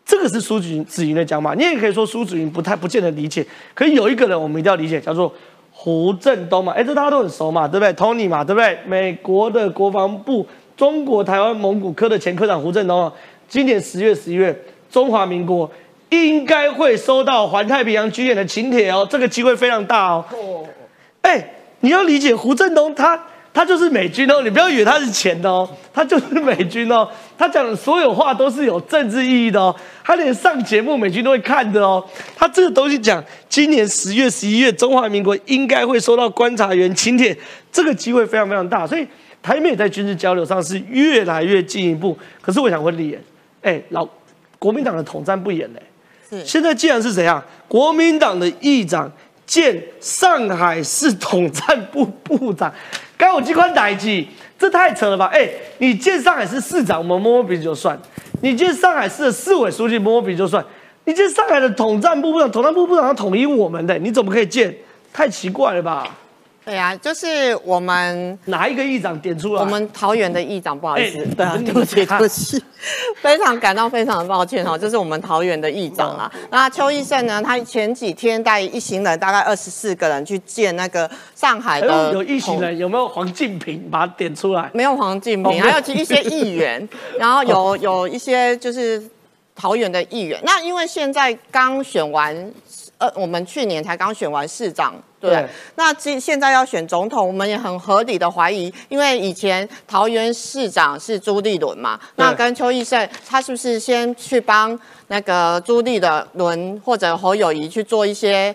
[0.04, 1.52] 这个是苏子云子云的讲法。
[1.54, 3.46] 你也可以说苏子云不太不见得理解。
[3.74, 5.32] 可是有一个人我们一定要理解，叫做
[5.70, 6.72] 胡振东嘛。
[6.72, 8.78] 哎，这大家都很熟嘛，对不对？Tony 嘛，对不对？
[8.86, 10.46] 美国的国防部。
[10.76, 13.10] 中国台湾蒙古科的前科长胡振东，
[13.48, 14.54] 今年十月、十一月，
[14.90, 15.70] 中华民国
[16.10, 20.22] 应该会收到环太平洋军演的请帖哦，这个机会非常大哦。
[21.22, 23.18] 哎，你要理解胡振东，他
[23.57, 32.04] 他就是美军哦，你不要以为他是钱的哦，他就是美军哦，他讲的所有话都是有政治意义的哦，他连上节目美军都会看的哦，
[32.36, 37.34] 他这个东西讲今年十月、十一月，中华民国应该会收到观察员请帖，
[37.72, 39.07] 这个机会非常非常大，所以。
[39.42, 43.22] 台美在军事交流上是越来越进一步，可是我想问李岩，
[43.62, 44.04] 哎，老
[44.59, 45.80] 国民党的统战不严嘞？
[46.28, 46.44] 是。
[46.44, 49.09] 现在既然是怎样，国民党的议长
[49.46, 52.74] 见上海市统战部部长，
[53.16, 55.26] 该我机关打一记，这太扯了吧？
[55.32, 55.48] 哎，
[55.78, 57.96] 你见上海市市长，我们摸摸鼻子就算；
[58.42, 60.62] 你见上海市的市委书记摸摸鼻子就算；
[61.04, 64.74] 你见上海的统战部部长，统战部部长要统一我们的，你怎么可以见？
[65.12, 66.06] 太奇怪了吧？
[66.66, 69.60] 对呀，就是我们哪一个议长点出来？
[69.60, 72.60] 我们桃园的议长，不好意思，对啊，对不起，对不起，
[73.22, 76.28] 非常感到非常的抱歉哈，就是我们桃园的议长啦。
[76.50, 77.40] 那邱医生呢？
[77.40, 83.88] 他前几天带一行人，大概二十四个人去见那个上海的有一行人，有没有黄敬平？
[83.88, 84.68] 把他点出来。
[84.74, 89.00] 没有黄敬平，还有一些议员， 然后有有一些就是
[89.54, 90.40] 桃园的议员。
[90.42, 92.52] 那因为现在刚选完。
[92.99, 95.47] 呃，我们去年才刚选完市长，对。
[95.74, 104.78] 那现现在要选总统，我们也很合理的怀疑，因为以前桃园市长是朱立伦嘛，那跟邱义胜，他是不是先去帮
[105.09, 108.55] 那个朱立的伦或者侯友谊去做一些，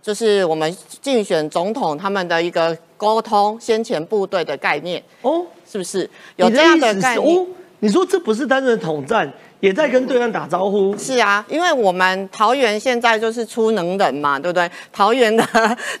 [0.00, 7.46] 就是我们竞选总统他们的一个沟通，先前部队的概念哦，是不是有这样的概念？
[7.80, 9.30] 你说这不是单纯的统战？
[9.62, 10.94] 也在跟对岸打招呼。
[10.98, 14.68] 是啊，因为我们桃园现在就是出能人嘛，对不对？
[14.92, 15.44] 桃园的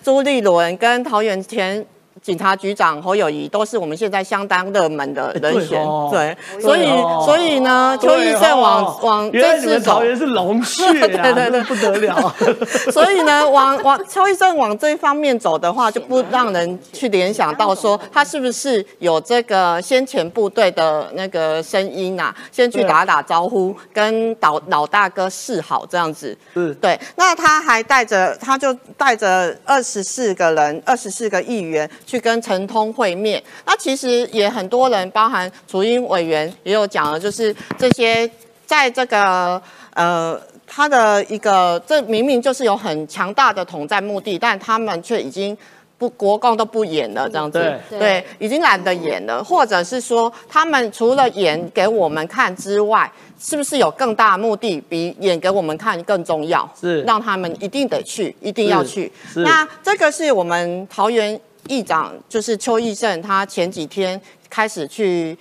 [0.02, 1.86] 朱立伦跟桃园前。
[2.20, 6.86] 警察局长侯友谊都是我们现在相当热门的人选，对，所以
[7.24, 12.34] 所以呢，邱医生往往这次桃园是龙血啊，对 对对，不得了。
[12.92, 26.36] 所以呢，往往邱医生往这一方面走的话，就不让人去联想到说他是不是有这个先遣部队的那个声音啊，先去打打招呼，跟老老大哥示好这样子。
[26.54, 26.98] 嗯，对。
[27.16, 31.90] 那他还带着，他就带着二十四个人，二十四个议员。
[32.12, 38.30] 去跟陈通会面，那其实也很多人，包含主英委员也有讲了，就是这些
[38.66, 39.60] 在这个
[39.94, 45.56] 呃他的一个，这明明就是有很强大的统战目的，但他们却已经
[45.96, 53.10] 不国共都不演了这样子，对，已经懒得演了，或者是说他们除了演给我们看之外，
[53.40, 56.70] 是不是有更大的目的，比演给我们看更重要？
[56.78, 59.10] 是让他们一定得去，一定要去。
[59.36, 61.40] 那这个是我们桃园。
[61.68, 65.36] 议长就是邱义胜，他前几天开始去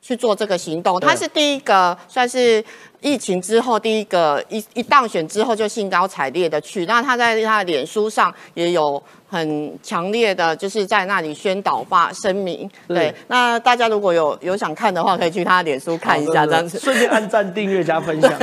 [0.00, 2.64] 去做这个行动，他是第一个算是
[3.00, 9.02] 疫情之后第一个一一当选之后就兴高采烈的去，那他在他的脸书上也有。
[9.28, 12.70] 很强烈的，就是在那里宣导发声明。
[12.86, 16.78] 对，那大家如果有有想看的话，可以去他脸书看一下，这样子。
[16.78, 18.30] 顺便按赞、订阅、加分享。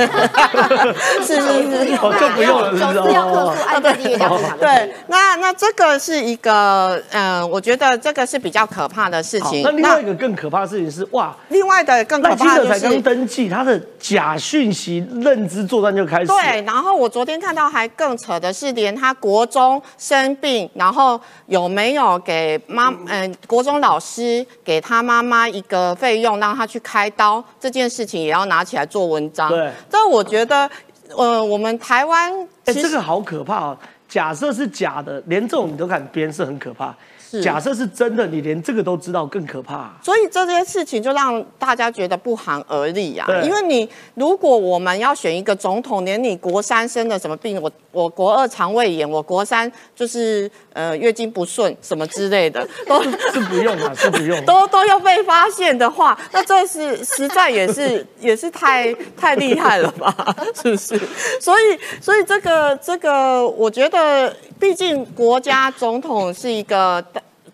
[1.22, 3.14] 是是是，哦，就不用了，是不是？
[3.14, 4.58] 要客诉，按赞、订阅、加分享。
[4.58, 9.62] 对，那那这个是一个，嗯，我觉得这个是比较可怕的事情。
[9.62, 16.26] 那另外一个更可怕的事情是，哇，另外的更可怕的才刚登记，他的假讯息认知作战就开始。
[16.26, 20.68] 对，然后我昨天看到还更扯的是，连他国中生病。
[20.74, 29.48] 然后有没有给妈嗯国中老师给他妈妈一个费用让他去开刀这件事情也要拿起来做文章。
[29.48, 30.70] 对，这我觉得
[31.16, 32.32] 呃我们台湾
[32.64, 33.78] 哎这个好可怕哦。
[34.08, 36.94] 假设是假的，连这种你都敢编是很可怕。
[37.40, 39.96] 假设是真的，你连这个都知道，更可怕。
[40.02, 43.26] 所以这件事情就让大家觉得不寒而栗啊。
[43.42, 54.44] 因为你如果我们要选一个总统，连你国三生的什么病，我我国二肠胃炎，我国三就是呃月经不顺什么之类的， 都是不用啊，是不用。
[54.44, 60.14] 都都要被发现的话，那这是实在也是 也是太太厉害了吧？
[60.60, 60.98] 是不是？
[61.40, 67.02] 所以所以这个这个，我觉得毕竟国家总统是一个。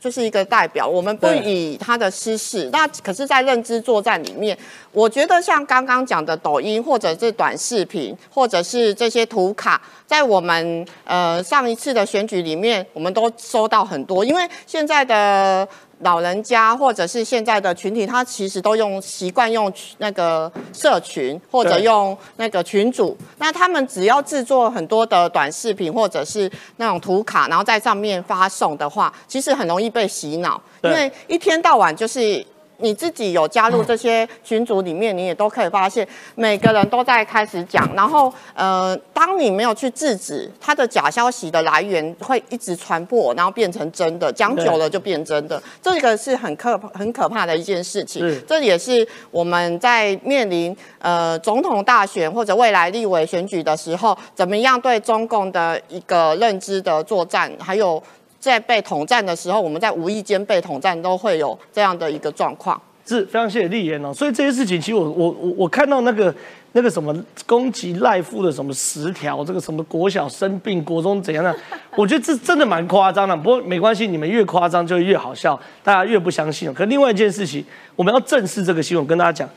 [0.00, 2.68] 就是一个代表，我们不以他的私事。
[2.72, 4.56] 那可是，在认知作战里面，
[4.92, 15.68] 我觉得像刚刚讲的抖音，或者是短视频，或者是这些图卡，在我们呃上一次的选举里面，我们都收到很多，因为现在的。
[16.00, 32.44] 老人家或者是现在的群体，他其实都用习惯用那个社群或者用那个群组，那他们只要制作很多的短视频或者是那种图卡，然后在上面发送的话，其实很容易被洗脑，因为一天到晚就是。
[32.78, 37.88] 你自己有加入这些群组里面，你也都可以发现，每个人都在开始讲。
[37.94, 44.32] 然后，呃，当你没有去制止他的假消息的来源，会一直传播，然后变成真的。
[44.32, 48.42] 讲久了就变真的，这个是很可很可怕的一件事情。
[48.46, 58.02] 这也是我们在面临呃总统大选或者未来立委选举的时候，怎么样对中共的一个认知的作战，还有。
[58.40, 62.80] 在被统战的时候，我们在无意间被统战，都会有这样的一个状况。
[63.06, 64.12] 是非常谢谢立言哦。
[64.12, 66.34] 所以这些事情，其实我我我我看到那个
[66.72, 71.56] 那个什么攻击赖富的什么十条，这个什么国小生病，国中怎样的，
[71.96, 73.34] 我觉得这真的蛮夸张的。
[73.34, 76.72] 不过没关系，你们越夸张就越好笑，大家越不相信。
[76.74, 77.64] 可另外一件事情，
[77.96, 79.48] 我们要正视这个新闻，跟大家讲，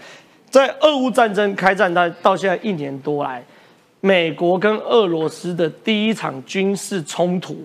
[0.49, 3.43] 在俄乌战争开战到到现在一年多来，
[3.99, 7.57] 美国跟俄罗斯的第一场军事冲突。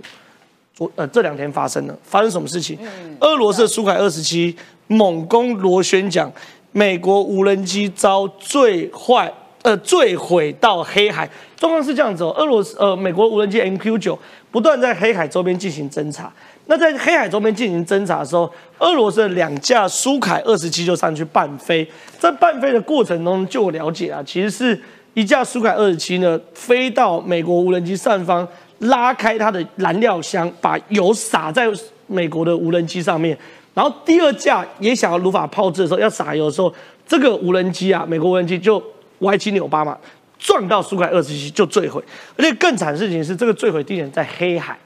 [0.77, 2.79] 昨呃这两天发生了，发生什么事情？
[3.20, 4.55] 俄罗斯苏凯二十七
[4.89, 6.31] 猛攻螺旋桨，
[6.72, 11.27] 美国无人机遭坠坏，呃坠毁到黑海。
[11.57, 14.18] 状况是这样子哦，俄罗斯呃美国无人机 MQ 九
[14.51, 16.31] 不断在黑海周边进行侦查。
[16.66, 21.89] 那在黑海周边进行侦查的时候，俄罗斯的两架苏凯二十七就上去伴飞。
[22.18, 24.79] 在伴飞的过程中，就我了解啊，其实是
[25.14, 28.47] 一架苏凯二十七呢飞到美国无人机上方。
[28.79, 31.66] 拉开它的燃料箱，把油洒在
[32.07, 33.37] 美国的无人机上面。
[33.74, 36.72] 然后第二架也想要如法炮制的时候，要撒油的时候，
[37.07, 38.83] 这个无人机啊，美国无人机就
[39.20, 39.97] 歪七扭八嘛，
[40.39, 42.03] 撞到苏凯二十七就坠毁。
[42.37, 44.77] 而且更惨的事情是，这个坠毁地点在黑海。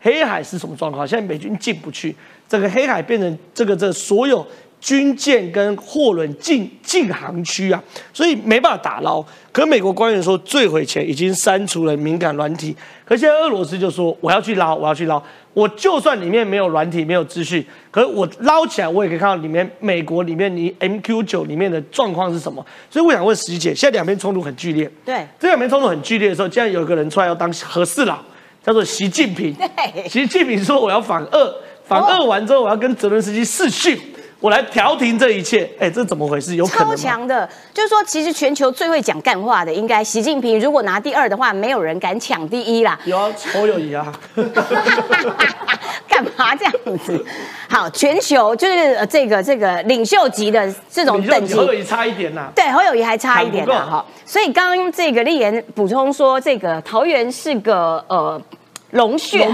[0.00, 1.06] 黑海是什么状况？
[1.06, 2.14] 现在美军进不去，
[2.48, 4.46] 整个黑海变成这个这所有。
[4.80, 9.24] 军舰跟货轮进进航区啊，所以没办法打捞。
[9.52, 12.74] 可美国官员说，坠毁前已经删除了敏感软体。
[13.04, 15.22] 可现在俄罗斯就说，我要去捞，我要去捞。
[15.52, 22.64] 我就算里面没有软体，没有资讯，可是我捞起来，我也可以看到里面美国里面你 MQ 九里面的状况是什么。
[22.88, 24.88] 所以我想问石姐，现在两边冲突很剧烈。
[25.04, 28.20] 对，这两边冲突很剧烈的时候，竟然有一个人出来要当和事佬，
[28.64, 29.52] 叫做习近平。
[29.58, 31.52] 对，习近平说我要反俄，
[31.84, 33.98] 反俄完之后我要跟泽伦斯基视讯。
[34.40, 36.56] 我来调停这一切，哎，这怎么回事？
[36.56, 40.58] 有超强的，就是说，其实全球最会讲干话的，应该习近平。
[40.58, 42.98] 如果拿第二的话，没有人敢抢第一啦。
[43.04, 44.10] 有啊，侯友谊啊。
[46.08, 46.74] 干嘛这样
[47.04, 47.24] 子？
[47.68, 52.50] 好，全球就是这个这个领袖级的这种等级，侯友谊差一点呐。
[52.54, 53.86] 对，侯友谊还差一点呐。
[53.90, 58.40] 哈，所以刚刚这个丽言补充说，这个桃园是个呃。
[58.92, 59.48] 龙血，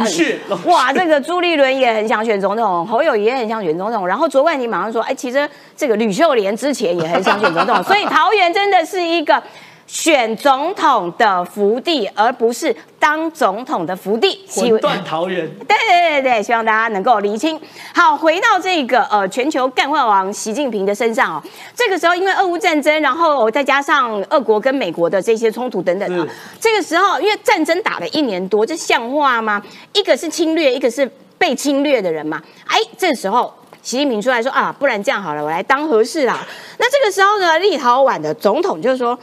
[0.64, 0.92] 哇！
[0.92, 9.42] 这个朱立伦也很想选总统，侯友也很想选总统，然后卓冠廷马上说：“哎，其实这个吕秀莲之前也很想选总统，所以桃园真的是一个。”
[9.86, 14.44] 选总统的福地，而不是当总统的福地。
[14.48, 15.48] 混断桃园。
[15.66, 17.60] 对对对对，希望大家能够厘清。
[17.94, 21.42] 好，回到这个呃全球干话王习近平的身上哦。
[21.74, 26.26] 这个时候，因为俄乌战争，然后再加上俄国跟美国的这些冲突等等啊，
[26.60, 29.62] 这个时候因为战争打了一年多，这像话吗？
[29.92, 31.08] 一个是侵略，一个是
[31.38, 32.42] 被侵略的人嘛。
[32.66, 36.44] 哎，这时候习近平出来说啊，不然这样好了，我来当和事啦。
[36.78, 39.16] 那这个时候呢，立陶宛的总统就是说。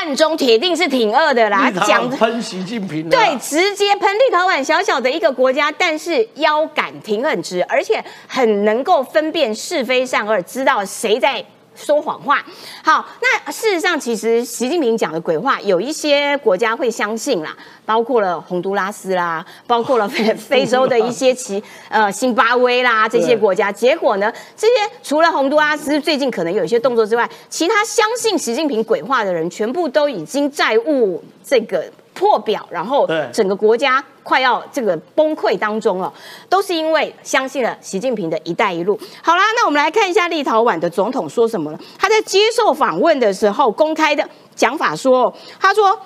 [0.00, 11.44] 暗中铁定是挺恶的啦，讲喷习近平，对，直接喷立陶宛小小的一个国家，但是腰杆挺很直，而且很能够分辨是非善恶，知道谁在。
[11.82, 12.44] 说谎话，
[12.84, 17.56] 好，那事实上，其实习近平讲的鬼话，有一些国家会相信啦，
[17.86, 23.72] 包括了洪都拉斯啦，包括了非非洲的一些其呃新巴威啦这些国家。
[23.72, 31.84] 结果呢，这些除了洪都拉斯最近可能有一些动作之外，其他相信习近平鬼话的人，全部都已经债务这个。
[32.20, 36.12] 破表，然后整个国家快要这个崩溃当中了，
[36.50, 39.00] 都是因为相信了习近平的一带一路。
[39.22, 41.80] 好啦，那我们来看一下立陶宛的总统说什么了。
[41.98, 44.22] 他在接受访问的时候公开的
[44.54, 45.98] 讲法说，他说。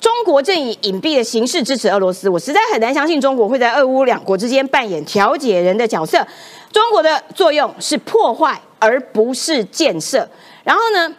[0.00, 6.26] 中国正以隐蔽的形式支持俄罗斯，我实在很难相信中国会在俄乌两国之间扮演调解人的角色。
[6.72, 10.26] 中国的作用是破坏，而不是建设。
[10.64, 11.14] 然后呢，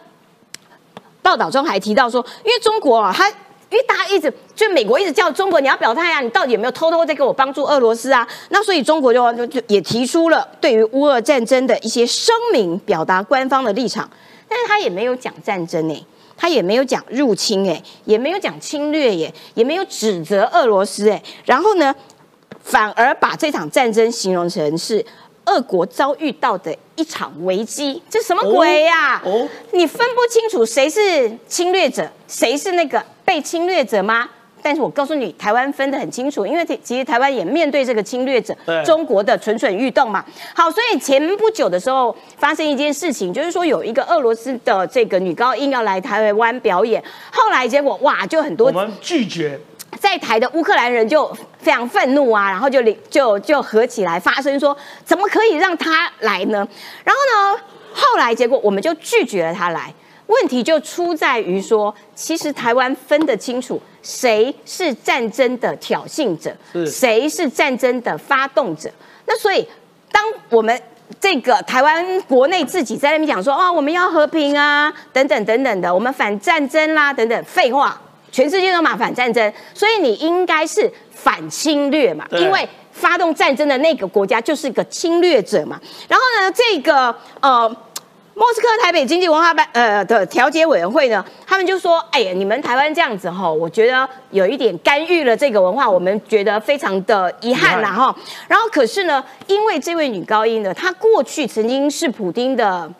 [1.22, 3.32] 报道中还提到说，因为中国啊，他
[3.72, 8.28] 因为大家一直就美国一直叫中国你要表态啊，你到底有没有偷偷在给我帮助俄罗斯啊？
[8.50, 14.08] 那所以中国就就也提出了对于乌俄战争的一些声明，表达官方的立场，
[14.46, 16.06] 但是他也没有讲战争呢。
[16.34, 21.94] 他也没有讲入侵，哎，也没有讲侵略，耶，也没有指责俄罗斯，哎，然后呢，
[22.60, 25.04] 反而把这场战争形容成是
[25.44, 29.22] 俄国遭遇到的一场危机，这什么鬼呀？
[29.24, 34.28] 哦，你分不清楚谁是侵略者，谁是那个被侵略者吗？
[34.64, 40.24] 但是我告诉你，台湾分得很清楚，因为其实台湾也面对这个侵略者，中国的蠢蠢欲动嘛。
[40.54, 47.02] 好，所以前不久的时候发生一件事情，就是说有一个俄罗斯的这个女高音要来台湾表演，
[47.32, 49.58] 后来结果哇，就很多我们拒绝
[49.98, 51.26] 在台的乌克兰人就
[51.58, 56.64] 非常愤怒啊，然后就就就合起来发声说，怎么可以让他来呢？
[57.02, 57.60] 然后呢，
[57.92, 59.92] 后来结果我们就拒绝了他来。
[60.26, 66.56] 问题就出在于说，其实台湾分得清楚谁是战争的挑衅者，
[66.86, 68.90] 谁是战争的发动者。
[69.26, 69.66] 那所以，
[70.10, 70.80] 当我们
[71.20, 78.00] 这个台湾国内自己在那边讲说，哦，我们要和平啊，等等等等的，我们反战争啦，等等，废话，
[78.30, 85.78] 全世界都嘛反战争，所以你应该是反侵略嘛，因为发动战争的那个国家就是个侵略者嘛。
[86.08, 87.76] 然后呢，这个呃。
[88.34, 98.14] 莫斯科台北经济文化办呃的调解委员会呢，他们就说：“哎呀，你们台湾这样子哈，我觉得有一点干预了这个文化，我们觉得非常的遗憾啦哈。
[98.48, 102.90] 然后可是呢，因为这位女高音呢，她过去曾经是普丁的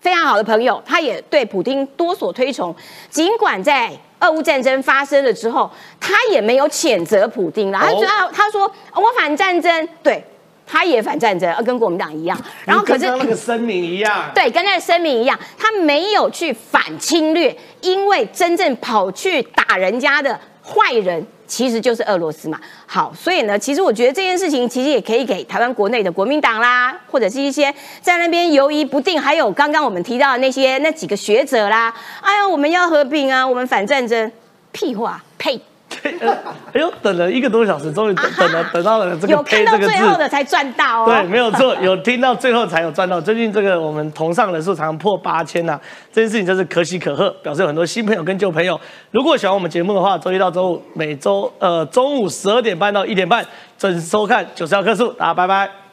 [0.00, 2.74] 非常好的朋友，她也对普丁多所推崇。
[3.10, 3.90] 尽管在
[4.20, 5.68] 俄乌战争发生了之后，
[5.98, 10.24] 她也没有谴责普丁了，她觉得她说我反战争，对。”
[10.70, 12.40] 他也反战争，跟国民党一样。
[12.64, 22.60] 然后可是那个声明一样，对，跟那个声明一样，他没有去反侵略，因为真正跑去打人家的坏人其实就是俄罗斯嘛。
[22.86, 34.30] 好，所以呢，其实我觉得这件事情其实也可以给台湾国内的国民党啦，或者是一些在那边犹疑不定，还有刚刚我们提到的那些那几个学者啦，哎呀，我们要和平啊，我们反战争，
[34.70, 35.60] 屁话，呸！
[36.72, 41.06] 哎呦，等了一个多小时，终于等等了，等到了这个有看到最后的才赚到哦。
[41.06, 43.20] 对，没有错， 有听到最后才有赚到。
[43.20, 45.78] 最近这个我们同上人数常常破八千呐，
[46.12, 48.78] 这件事情真是可喜可贺，表示有很多新朋友跟旧朋友。
[49.10, 53.44] 如果喜欢我们节目的话，周一到周五每周呃中午十二点半到一点半
[53.76, 55.89] 准时收看九十二棵树，大家拜拜。